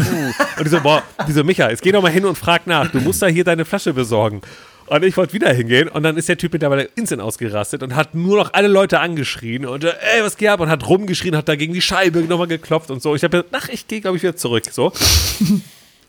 [0.59, 2.90] und ich so, boah, die so, Micha, jetzt geh doch mal hin und frag nach.
[2.90, 4.40] Du musst da hier deine Flasche besorgen.
[4.87, 8.14] Und ich wollte wieder hingehen und dann ist der Typ mittlerweile instant ausgerastet und hat
[8.14, 10.61] nur noch alle Leute angeschrien und äh, ey, was geht ab?
[10.61, 13.14] Und hat rumgeschrien, hat da gegen die Scheibe nochmal geklopft und so.
[13.14, 14.64] Ich habe gesagt, ach, ich gehe, glaube ich, wieder zurück.
[14.70, 14.93] So.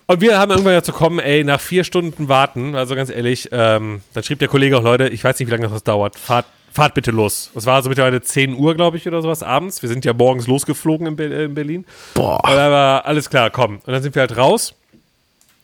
[0.10, 4.00] Und wir haben irgendwann dazu kommen, ey, nach vier Stunden warten, also ganz ehrlich, ähm,
[4.14, 6.94] dann schrieb der Kollege auch, Leute, ich weiß nicht, wie lange das dauert, fahrt, fahrt
[6.94, 7.52] bitte los.
[7.54, 9.82] Das war so mittlerweile 10 Uhr, glaube ich, oder sowas abends.
[9.82, 11.86] Wir sind ja morgens losgeflogen in, Be äh, in Berlin.
[12.14, 12.42] Boah.
[12.42, 13.80] Und dann war alles klar, komm.
[13.86, 14.76] Und dann sind wir halt raus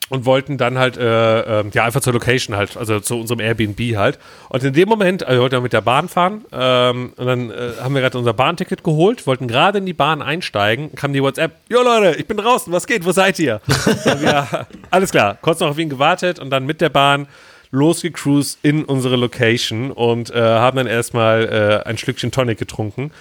[0.09, 3.79] und wollten dann halt, äh, ähm, ja, einfach zur Location halt, also zu unserem Airbnb
[3.95, 4.19] halt.
[4.49, 7.49] Und in dem Moment, also wir wollten ja mit der Bahn fahren, ähm, und dann
[7.49, 11.21] äh, haben wir gerade unser Bahnticket geholt, wollten gerade in die Bahn einsteigen, kam die
[11.21, 13.61] WhatsApp, jo Leute, ich bin draußen, was geht, wo seid ihr?
[13.67, 17.27] wir, alles klar, kurz noch auf ihn gewartet und dann mit der Bahn
[17.71, 23.11] losgecruised in unsere Location und äh, haben dann erstmal äh, ein Schlückchen Tonic getrunken,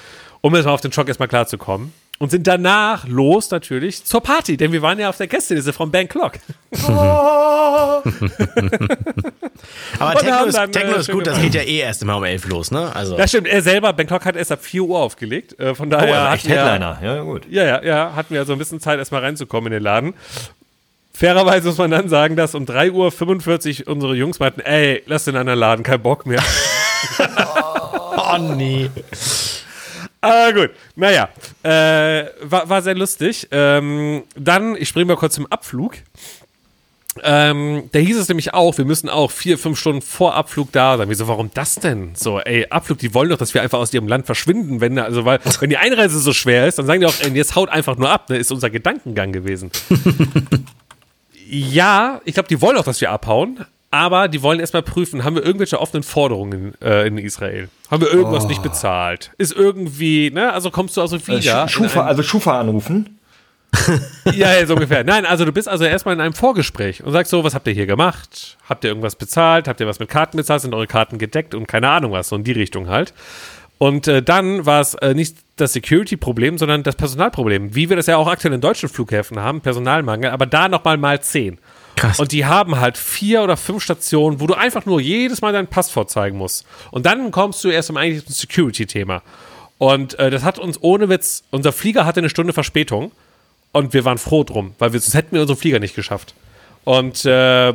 [0.42, 1.92] um erstmal auf den Schock erstmal klarzukommen.
[2.22, 5.90] Und sind danach los natürlich zur Party, denn wir waren ja auf der Gästeliste von
[5.90, 6.34] Bangkok.
[6.78, 8.04] Aber
[10.10, 12.18] Und Techno haben ist, dann, Techno äh, ist gut, das geht ja eh erst immer
[12.18, 12.94] um elf los, ne?
[12.94, 13.18] Also.
[13.18, 13.48] Ja, stimmt.
[13.48, 15.58] Er selber, Bangkok hat erst ab 4 Uhr aufgelegt.
[15.58, 17.00] Äh, von oh, daher ein echt Headliner.
[17.02, 17.48] Ja, gut.
[17.50, 20.14] ja, ja, ja, hatten wir so ein bisschen Zeit, erstmal reinzukommen in den Laden.
[21.12, 25.34] Fairerweise muss man dann sagen, dass um 3.45 Uhr unsere Jungs meinten, ey, lass den
[25.34, 26.44] anderen Laden, kein Bock mehr.
[28.14, 28.88] Oh nee.
[30.22, 31.28] Aber gut, naja,
[31.64, 33.48] äh, war, war sehr lustig.
[33.50, 35.94] Ähm, dann, ich springe mal kurz zum Abflug.
[37.22, 40.96] Ähm, da hieß es nämlich auch, wir müssen auch vier, fünf Stunden vor Abflug da
[40.96, 41.10] sein.
[41.10, 42.12] Wieso, warum das denn?
[42.14, 45.24] So, ey, Abflug, die wollen doch, dass wir einfach aus ihrem Land verschwinden, wenn, also,
[45.24, 47.96] weil, wenn die Einreise so schwer ist, dann sagen die auch, ey, jetzt haut einfach
[47.96, 49.70] nur ab, ne, ist unser Gedankengang gewesen.
[51.50, 55.36] ja, ich glaube, die wollen auch, dass wir abhauen, aber die wollen erstmal prüfen, haben
[55.36, 57.68] wir irgendwelche offenen Forderungen äh, in Israel?
[57.90, 59.30] Haben wir irgendwas nicht bezahlt?
[59.36, 61.64] Ist irgendwie, ne, also kommst du also wieder.
[61.64, 63.18] Äh, Schufa, also Schufa anrufen.
[64.24, 65.04] ja, ja, so ungefähr.
[65.04, 67.74] Nein, also du bist also erstmal in einem Vorgespräch und sagst so, was habt ihr
[67.74, 68.56] hier gemacht?
[68.68, 69.68] Habt ihr irgendwas bezahlt?
[69.68, 70.62] Habt ihr was mit Karten bezahlt?
[70.62, 71.54] Sind eure Karten gedeckt?
[71.54, 73.12] Und keine Ahnung was, so in die Richtung halt.
[73.76, 77.74] Und äh, dann war es äh, nicht das Security-Problem, sondern das Personalproblem.
[77.74, 81.20] Wie wir das ja auch aktuell in deutschen Flughäfen haben, Personalmangel, aber da nochmal mal
[81.20, 81.58] zehn.
[82.02, 82.18] Krass.
[82.18, 85.68] Und die haben halt vier oder fünf Stationen, wo du einfach nur jedes Mal dein
[85.68, 86.66] Pass vorzeigen musst.
[86.90, 89.22] Und dann kommst du erst zum eigentlichen Security-Thema.
[89.78, 93.12] Und äh, das hat uns ohne Witz, unser Flieger hatte eine Stunde Verspätung
[93.70, 96.34] und wir waren froh drum, weil wir, sonst hätten wir unseren Flieger nicht geschafft.
[96.84, 97.72] Und äh,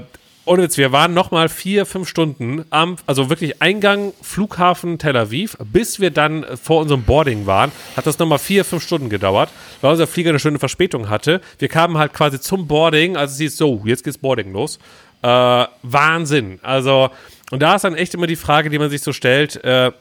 [0.47, 5.57] ohne Witz, wir waren nochmal vier, fünf Stunden am, also wirklich Eingang Flughafen Tel Aviv,
[5.63, 9.49] bis wir dann vor unserem Boarding waren, hat das nochmal vier, fünf Stunden gedauert,
[9.81, 11.41] weil unser Flieger eine Stunde Verspätung hatte.
[11.59, 14.79] Wir kamen halt quasi zum Boarding, also sie ist so, jetzt geht's Boarding los.
[15.21, 16.59] Äh, Wahnsinn.
[16.61, 17.09] Also,
[17.51, 19.91] und da ist dann echt immer die Frage, die man sich so stellt, äh,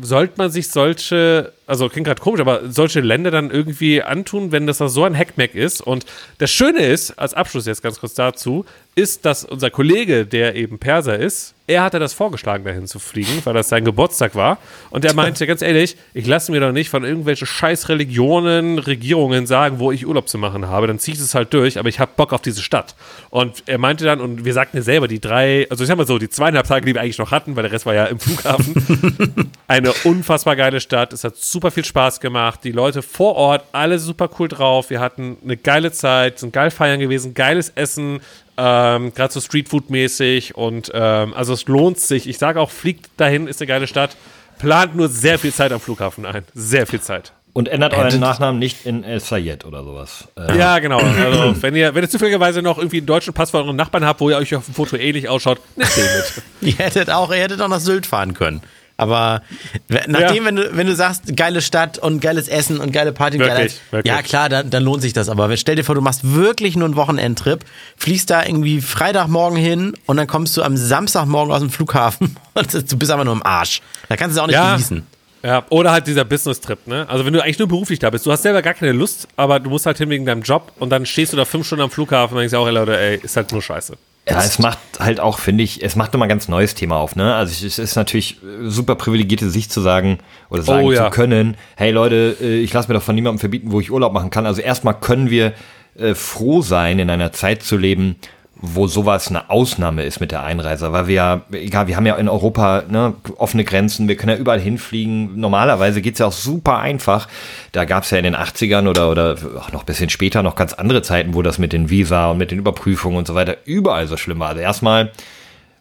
[0.00, 4.66] sollte man sich solche, also klingt gerade komisch, aber solche Länder dann irgendwie antun, wenn
[4.66, 5.80] das da so ein Hackmack ist.
[5.80, 6.04] Und
[6.38, 8.64] das Schöne ist, als Abschluss jetzt ganz kurz dazu,
[8.94, 13.40] ist, dass unser Kollege, der eben Perser ist, er hatte das vorgeschlagen, dahin zu fliegen,
[13.44, 14.58] weil das sein Geburtstag war.
[14.90, 19.46] Und er meinte ganz ehrlich, ich lasse mir doch nicht von irgendwelchen scheiß Religionen, Regierungen
[19.46, 20.86] sagen, wo ich Urlaub zu machen habe.
[20.86, 22.94] Dann ziehe ich es halt durch, aber ich habe Bock auf diese Stadt.
[23.30, 26.06] Und er meinte dann, und wir sagten ja selber, die drei, also ich sag mal
[26.06, 28.20] so, die zweieinhalb Tage, die wir eigentlich noch hatten, weil der Rest war ja im
[28.20, 31.14] Flughafen, eine unfassbar geile Stadt.
[31.14, 32.60] Es hat super viel Spaß gemacht.
[32.64, 34.90] Die Leute vor Ort, alle super cool drauf.
[34.90, 38.20] Wir hatten eine geile Zeit, sind geil feiern gewesen, geiles Essen,
[38.56, 42.28] ähm, Gerade so Streetfood-mäßig und ähm, also es lohnt sich.
[42.28, 44.16] Ich sage auch, fliegt dahin, ist eine geile Stadt.
[44.58, 46.44] Plant nur sehr viel Zeit am Flughafen ein.
[46.54, 47.32] Sehr viel Zeit.
[47.52, 50.26] Und ändert euren Nachnamen nicht in El Sayed oder sowas.
[50.36, 50.58] Äh.
[50.58, 50.98] Ja, genau.
[50.98, 54.20] Also, wenn ihr, wenn ihr zufälligerweise noch irgendwie einen deutschen Pass von euren Nachbarn habt,
[54.20, 56.42] wo ihr euch auf dem Foto ähnlich ausschaut, nehmt den mit.
[56.78, 58.60] ihr hättet auch, ihr hättet auch nach Sylt fahren können.
[58.96, 59.42] Aber
[59.88, 60.44] nachdem, ja.
[60.44, 63.70] wenn, du, wenn du sagst, geile Stadt und geiles Essen und geile Party, wirklich, geile,
[63.90, 64.14] wirklich.
[64.14, 65.28] ja klar, dann, dann lohnt sich das.
[65.28, 67.64] Aber stell dir vor, du machst wirklich nur einen Wochenendtrip,
[67.96, 72.72] fliegst da irgendwie Freitagmorgen hin und dann kommst du am Samstagmorgen aus dem Flughafen und
[72.72, 73.82] du bist einfach nur im Arsch.
[74.08, 74.72] Da kannst du es auch nicht ja.
[74.72, 75.04] genießen.
[75.42, 77.06] Ja, oder halt dieser Business-Trip, ne?
[77.06, 79.60] Also wenn du eigentlich nur beruflich da bist, du hast selber gar keine Lust, aber
[79.60, 81.90] du musst halt hin wegen deinem Job und dann stehst du da fünf Stunden am
[81.90, 83.94] Flughafen und denkst ja auch, ey Leute, ey, ist halt nur scheiße.
[84.28, 87.14] Ja, es macht halt auch, finde ich, es macht nochmal ein ganz neues Thema auf,
[87.14, 87.34] ne?
[87.34, 90.18] Also es ist natürlich super privilegierte Sicht zu sagen
[90.48, 91.04] oder sagen oh, ja.
[91.04, 94.14] zu können, hey Leute, äh, ich lasse mir doch von niemandem verbieten, wo ich Urlaub
[94.14, 94.46] machen kann.
[94.46, 95.52] Also erstmal können wir
[95.96, 98.16] äh, froh sein, in einer Zeit zu leben,
[98.56, 102.14] wo sowas eine Ausnahme ist mit der Einreise, weil wir ja, egal, wir haben ja
[102.14, 105.38] in Europa ne, offene Grenzen, wir können ja überall hinfliegen.
[105.38, 107.28] Normalerweise geht's ja auch super einfach.
[107.72, 111.02] Da gab's ja in den 80ern oder, oder auch noch bisschen später noch ganz andere
[111.02, 114.16] Zeiten, wo das mit den Visa und mit den Überprüfungen und so weiter überall so
[114.16, 114.50] schlimm war.
[114.50, 115.10] Also erstmal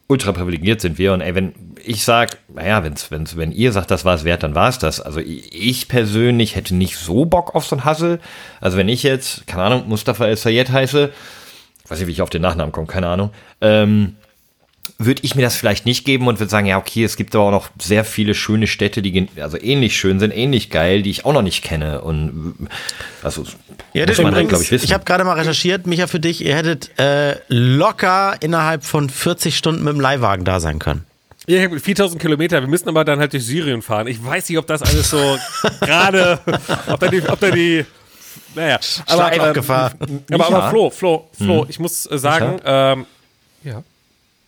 [0.07, 1.53] ultra privilegiert sind wir und ey, wenn
[1.85, 4.79] ich sag, naja, wenn's, wenn's, wenn ihr sagt, das war es wert, dann war es
[4.79, 5.01] das.
[5.01, 8.19] Also ich persönlich hätte nicht so Bock auf so ein Hassel.
[8.61, 11.11] Also wenn ich jetzt, keine Ahnung, Mustafa El Sayed heiße,
[11.87, 13.31] weiß nicht, wie ich auf den Nachnamen komme, keine Ahnung,
[13.61, 14.15] ähm,
[14.97, 17.45] würde ich mir das vielleicht nicht geben und würde sagen, ja, okay, es gibt aber
[17.45, 21.25] auch noch sehr viele schöne Städte, die also ähnlich schön sind, ähnlich geil, die ich
[21.25, 22.01] auch noch nicht kenne.
[22.01, 22.67] Und
[23.21, 23.43] also
[23.93, 24.85] ja, muss man halt, glaube ich, wissen.
[24.85, 29.57] Ich habe gerade mal recherchiert, Micha, für dich, ihr hättet äh, locker innerhalb von 40
[29.57, 31.05] Stunden mit dem Leihwagen da sein können.
[31.47, 34.07] Ja, ich habe 4000 Kilometer, wir müssen aber dann halt durch Syrien fahren.
[34.07, 35.37] Ich weiß nicht, ob das alles so
[35.81, 36.39] gerade,
[36.87, 37.85] ob da die, ob da die
[38.55, 39.63] naja, aber, ähm,
[40.31, 41.69] aber, aber Flo, Flo, Flo, hm.
[41.69, 43.05] ich muss äh, sagen, ähm,
[43.63, 43.83] ja.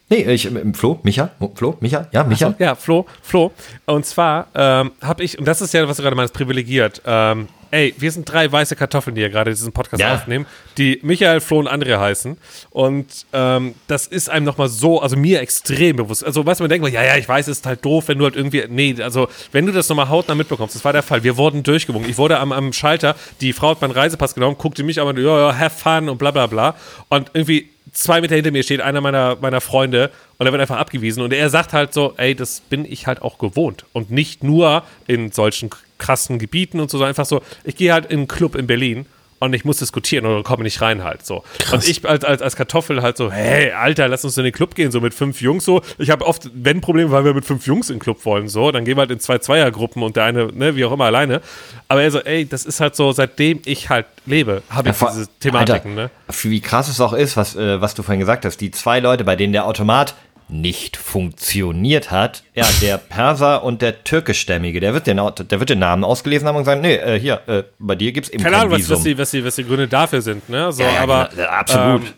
[0.09, 2.49] Nee, ich, ähm, Flo, Micha, Flo, Micha, ja, Micha.
[2.51, 3.51] So, ja, Flo, Flo.
[3.85, 7.01] Und zwar ähm, habe ich, und das ist ja, was du gerade meinst, privilegiert.
[7.05, 10.15] Ähm, ey, wir sind drei weiße Kartoffeln, die ja gerade diesen Podcast ja.
[10.15, 10.45] aufnehmen,
[10.77, 12.37] die Michael, Flo und André heißen.
[12.69, 16.25] Und ähm, das ist einem nochmal so, also mir extrem bewusst.
[16.25, 18.23] Also, weißt du, man denkt, ja, ja, ich weiß, es ist halt doof, wenn du
[18.23, 21.23] halt irgendwie, nee, also, wenn du das nochmal hautnah mitbekommst, das war der Fall.
[21.23, 22.09] Wir wurden durchgewunken.
[22.09, 25.49] Ich wurde am, am Schalter, die Frau hat meinen Reisepass genommen, guckte mich aber, ja,
[25.49, 26.75] ja, have fun und bla, bla, bla.
[27.09, 30.77] Und irgendwie zwei Meter hinter mir steht einer meiner, meiner Freunde und er wird einfach
[30.77, 31.23] abgewiesen.
[31.23, 33.85] Und er sagt halt so, ey, das bin ich halt auch gewohnt.
[33.93, 38.05] Und nicht nur in solchen krassen Gebieten und so, sondern einfach so, ich gehe halt
[38.05, 39.05] in einen Club in Berlin
[39.39, 41.43] und ich muss diskutieren oder komme nicht rein halt so.
[41.59, 41.73] Krass.
[41.73, 44.75] Und ich als, als, als Kartoffel halt so, hey, Alter, lass uns in den Club
[44.75, 45.81] gehen, so mit fünf Jungs so.
[45.97, 48.71] Ich habe oft, wenn Probleme, weil wir mit fünf Jungs in den Club wollen, so,
[48.71, 51.41] dann gehen wir halt in zwei Zweiergruppen und der eine, ne, wie auch immer, alleine.
[51.87, 55.09] Aber er so, ey, das ist halt so, seitdem ich halt lebe, habe ich ja,
[55.09, 56.41] diese Thematiken, Alter, ne?
[56.41, 59.23] Wie krass es auch ist, was, äh, was du vorhin gesagt hast, die zwei Leute,
[59.23, 60.15] bei denen der Automat
[60.47, 62.43] nicht funktioniert hat.
[62.53, 66.55] Ja, der Perser und der türkischstämmige, der wird den, der wird den Namen ausgelesen haben
[66.55, 69.03] und sagen, nee, äh, hier, äh, bei dir gibt's eben Keine kein Ahnung, was, was,
[69.03, 70.71] die, was, die, was die Gründe dafür sind, ne?
[70.71, 72.01] So, ja, ja, aber genau, absolut.
[72.01, 72.13] Ähm,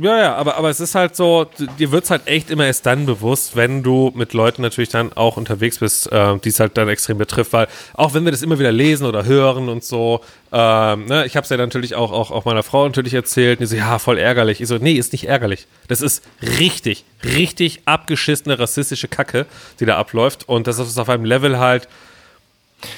[0.00, 1.46] ja, ja, aber, aber es ist halt so,
[1.78, 5.12] dir wird es halt echt immer erst dann bewusst, wenn du mit Leuten natürlich dann
[5.12, 8.42] auch unterwegs bist, äh, die es halt dann extrem betrifft, weil auch wenn wir das
[8.42, 10.20] immer wieder lesen oder hören und so,
[10.52, 13.62] ähm, ne, ich habe es ja natürlich auch, auch, auch meiner Frau natürlich erzählt, und
[13.62, 14.60] die so, ja, voll ärgerlich.
[14.60, 15.66] Ich so, nee, ist nicht ärgerlich.
[15.88, 16.24] Das ist
[16.58, 19.46] richtig, richtig abgeschissene rassistische Kacke,
[19.80, 21.88] die da abläuft und das ist auf einem Level halt,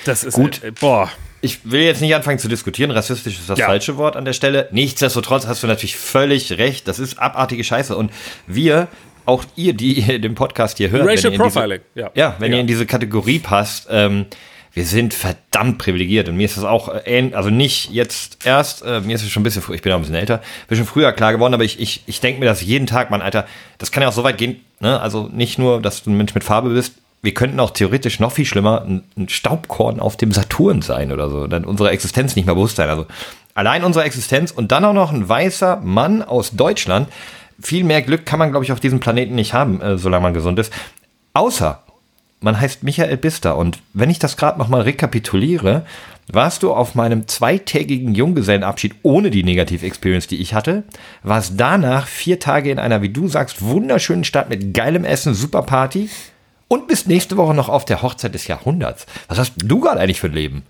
[0.04, 0.62] das ist, Gut.
[0.62, 1.10] Äh, boah
[1.44, 3.66] ich will jetzt nicht anfangen zu diskutieren, rassistisch ist das ja.
[3.66, 4.68] falsche Wort an der Stelle.
[4.72, 7.94] Nichtsdestotrotz hast du natürlich völlig recht, das ist abartige Scheiße.
[7.94, 8.10] Und
[8.46, 8.88] wir,
[9.26, 12.10] auch ihr, die ihr den Podcast hier hört, Racial Profiling, diese, ja.
[12.14, 12.36] ja.
[12.38, 12.56] wenn ja.
[12.56, 14.26] ihr in diese Kategorie passt, ähm,
[14.72, 19.00] wir sind verdammt privilegiert und mir ist das auch, äh, also nicht jetzt erst, äh,
[19.02, 21.12] mir ist es schon ein bisschen, ich bin auch ein bisschen älter, bin schon früher
[21.12, 23.46] klar geworden, aber ich, ich, ich denke mir das jeden Tag, Mann, Alter,
[23.78, 24.98] das kann ja auch so weit gehen, ne?
[24.98, 26.94] also nicht nur, dass du ein Mensch mit Farbe bist,
[27.24, 31.46] wir könnten auch theoretisch noch viel schlimmer ein, Staubkorn auf dem Saturn sein oder so,
[31.46, 32.90] dann unsere Existenz nicht mehr bewusst sein.
[32.90, 33.06] Also
[33.54, 37.08] allein unsere Existenz und dann auch noch ein weißer Mann aus Deutschland.
[37.60, 40.34] Viel mehr Glück kann man, glaube ich, auf diesem Planeten nicht haben, äh, solange man
[40.34, 40.72] gesund ist.
[41.32, 41.80] Außer
[42.40, 43.56] man heißt Michael Bister.
[43.56, 45.86] Und wenn ich das gerade nochmal rekapituliere,
[46.30, 50.82] warst du auf meinem zweitägigen Junggesellenabschied ohne die Negativ-Experience, die ich hatte,
[51.22, 55.62] warst danach vier Tage in einer, wie du sagst, wunderschönen Stadt mit geilem Essen, super
[55.62, 56.10] Party
[56.74, 59.06] und bist nächste Woche noch auf der Hochzeit des Jahrhunderts.
[59.28, 60.64] Was hast du gerade eigentlich für ein Leben?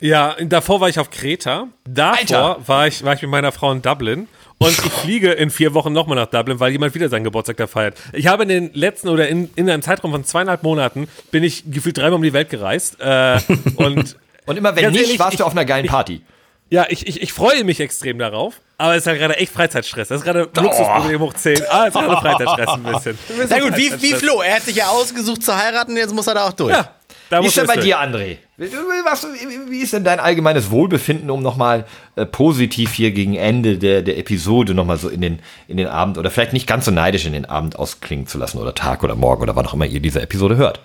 [0.00, 1.66] Ja, davor war ich auf Kreta.
[1.84, 4.28] Davor war ich, war ich mit meiner Frau in Dublin.
[4.58, 7.66] Und ich fliege in vier Wochen nochmal nach Dublin, weil jemand wieder seinen Geburtstag da
[7.66, 7.96] feiert.
[8.12, 11.64] Ich habe in den letzten oder in, in einem Zeitraum von zweieinhalb Monaten bin ich
[11.68, 13.00] gefühlt dreimal um die Welt gereist.
[13.00, 13.40] Äh,
[13.76, 16.22] und, und immer wenn nicht, ehrlich, warst ich, du auf einer geilen Party.
[16.70, 20.08] Ja, ich, ich, ich freue mich extrem darauf, aber es ist halt gerade echt Freizeitstress.
[20.08, 20.60] Das ist gerade oh.
[20.60, 21.62] Luxusproblem hoch 10.
[21.70, 23.18] Ah, es ist gerade Freizeitstress ein bisschen.
[23.48, 26.34] Na gut, wie, wie Flo, er hat sich ja ausgesucht zu heiraten, jetzt muss er
[26.34, 26.74] da auch durch.
[26.74, 26.90] Ja,
[27.30, 28.36] da wie ist denn bei dir, André?
[28.56, 34.18] Wie ist denn dein allgemeines Wohlbefinden, um nochmal äh, positiv hier gegen Ende der, der
[34.18, 35.38] Episode nochmal so in den,
[35.68, 38.58] in den Abend oder vielleicht nicht ganz so neidisch in den Abend ausklingen zu lassen
[38.58, 40.80] oder Tag oder Morgen oder wann auch immer ihr diese Episode hört?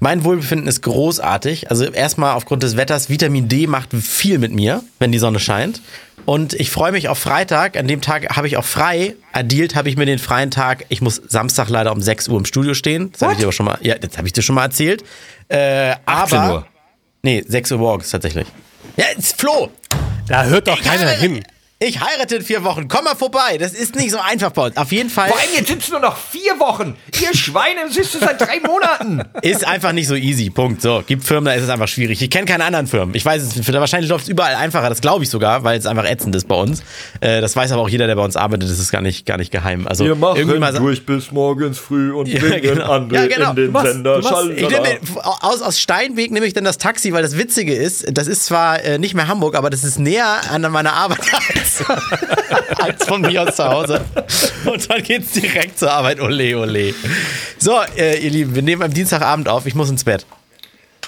[0.00, 1.70] Mein Wohlbefinden ist großartig.
[1.70, 5.80] Also erstmal aufgrund des Wetters, Vitamin D macht viel mit mir, wenn die Sonne scheint.
[6.24, 7.76] Und ich freue mich auf Freitag.
[7.76, 9.14] An dem Tag habe ich auch frei.
[9.32, 10.84] Addielt habe ich mir den freien Tag.
[10.88, 13.12] Ich muss Samstag leider um 6 Uhr im Studio stehen.
[13.12, 15.04] Das habe ich dir aber schon mal, ja, das habe ich dir schon mal erzählt.
[15.48, 16.66] Äh, 18 aber, Uhr.
[17.22, 18.46] Nee, 6 Uhr morgens tatsächlich.
[18.96, 19.70] Ja, ist Flo.
[20.26, 21.42] Da hört doch keiner hin.
[21.80, 22.88] Ich heirate in vier Wochen.
[22.88, 23.56] Komm mal vorbei.
[23.56, 24.76] Das ist nicht so einfach bei uns.
[24.76, 25.28] Auf jeden Fall.
[25.28, 26.96] Vor allem, jetzt sind es nur noch vier Wochen.
[27.22, 29.22] Ihr Schweine, sitzt du seit drei Monaten.
[29.42, 30.50] Ist einfach nicht so easy.
[30.50, 30.82] Punkt.
[30.82, 32.20] So, gibt Firmen, da ist es einfach schwierig.
[32.20, 33.14] Ich kenne keine anderen Firmen.
[33.14, 34.88] Ich weiß es, wahrscheinlich läuft es überall einfacher.
[34.88, 36.82] Das glaube ich sogar, weil es einfach ätzend ist bei uns.
[37.20, 38.68] Äh, das weiß aber auch jeder, der bei uns arbeitet.
[38.68, 39.86] Das ist gar nicht, gar nicht geheim.
[39.86, 42.90] Also, Wir machen mal durch bis morgens früh und ja, bringen genau.
[42.90, 43.50] andere ja, genau.
[43.50, 44.18] in den machst, Sender.
[44.56, 44.98] Ich nehme,
[45.42, 48.82] aus, aus Steinweg nehme ich dann das Taxi, weil das Witzige ist, das ist zwar
[48.82, 51.20] äh, nicht mehr Hamburg, aber das ist näher an meiner Arbeit
[51.80, 54.04] als als von mir aus zu Hause.
[54.64, 56.20] Und dann geht's direkt zur Arbeit.
[56.20, 56.94] Ole, ole.
[57.58, 59.66] So, äh, ihr Lieben, wir nehmen am Dienstagabend auf.
[59.66, 60.26] Ich muss ins Bett.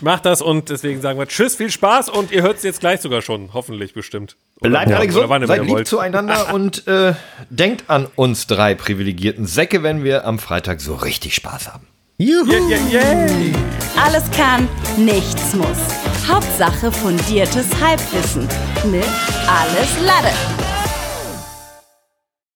[0.03, 3.01] Macht das und deswegen sagen wir Tschüss, viel Spaß und ihr hört es jetzt gleich
[3.01, 4.37] sogar schon, hoffentlich bestimmt.
[4.61, 5.89] Bleibt alle gesund, seid lieb wollt.
[5.89, 7.15] zueinander und äh,
[7.51, 11.87] denkt an uns drei privilegierten Säcke, wenn wir am Freitag so richtig Spaß haben.
[12.17, 12.51] Juhu!
[12.51, 13.55] Yeah, yeah, yeah.
[14.03, 16.10] Alles kann, nichts muss.
[16.31, 18.43] Hauptsache fundiertes Halbwissen
[18.85, 19.05] mit
[19.49, 20.70] Alles Lade.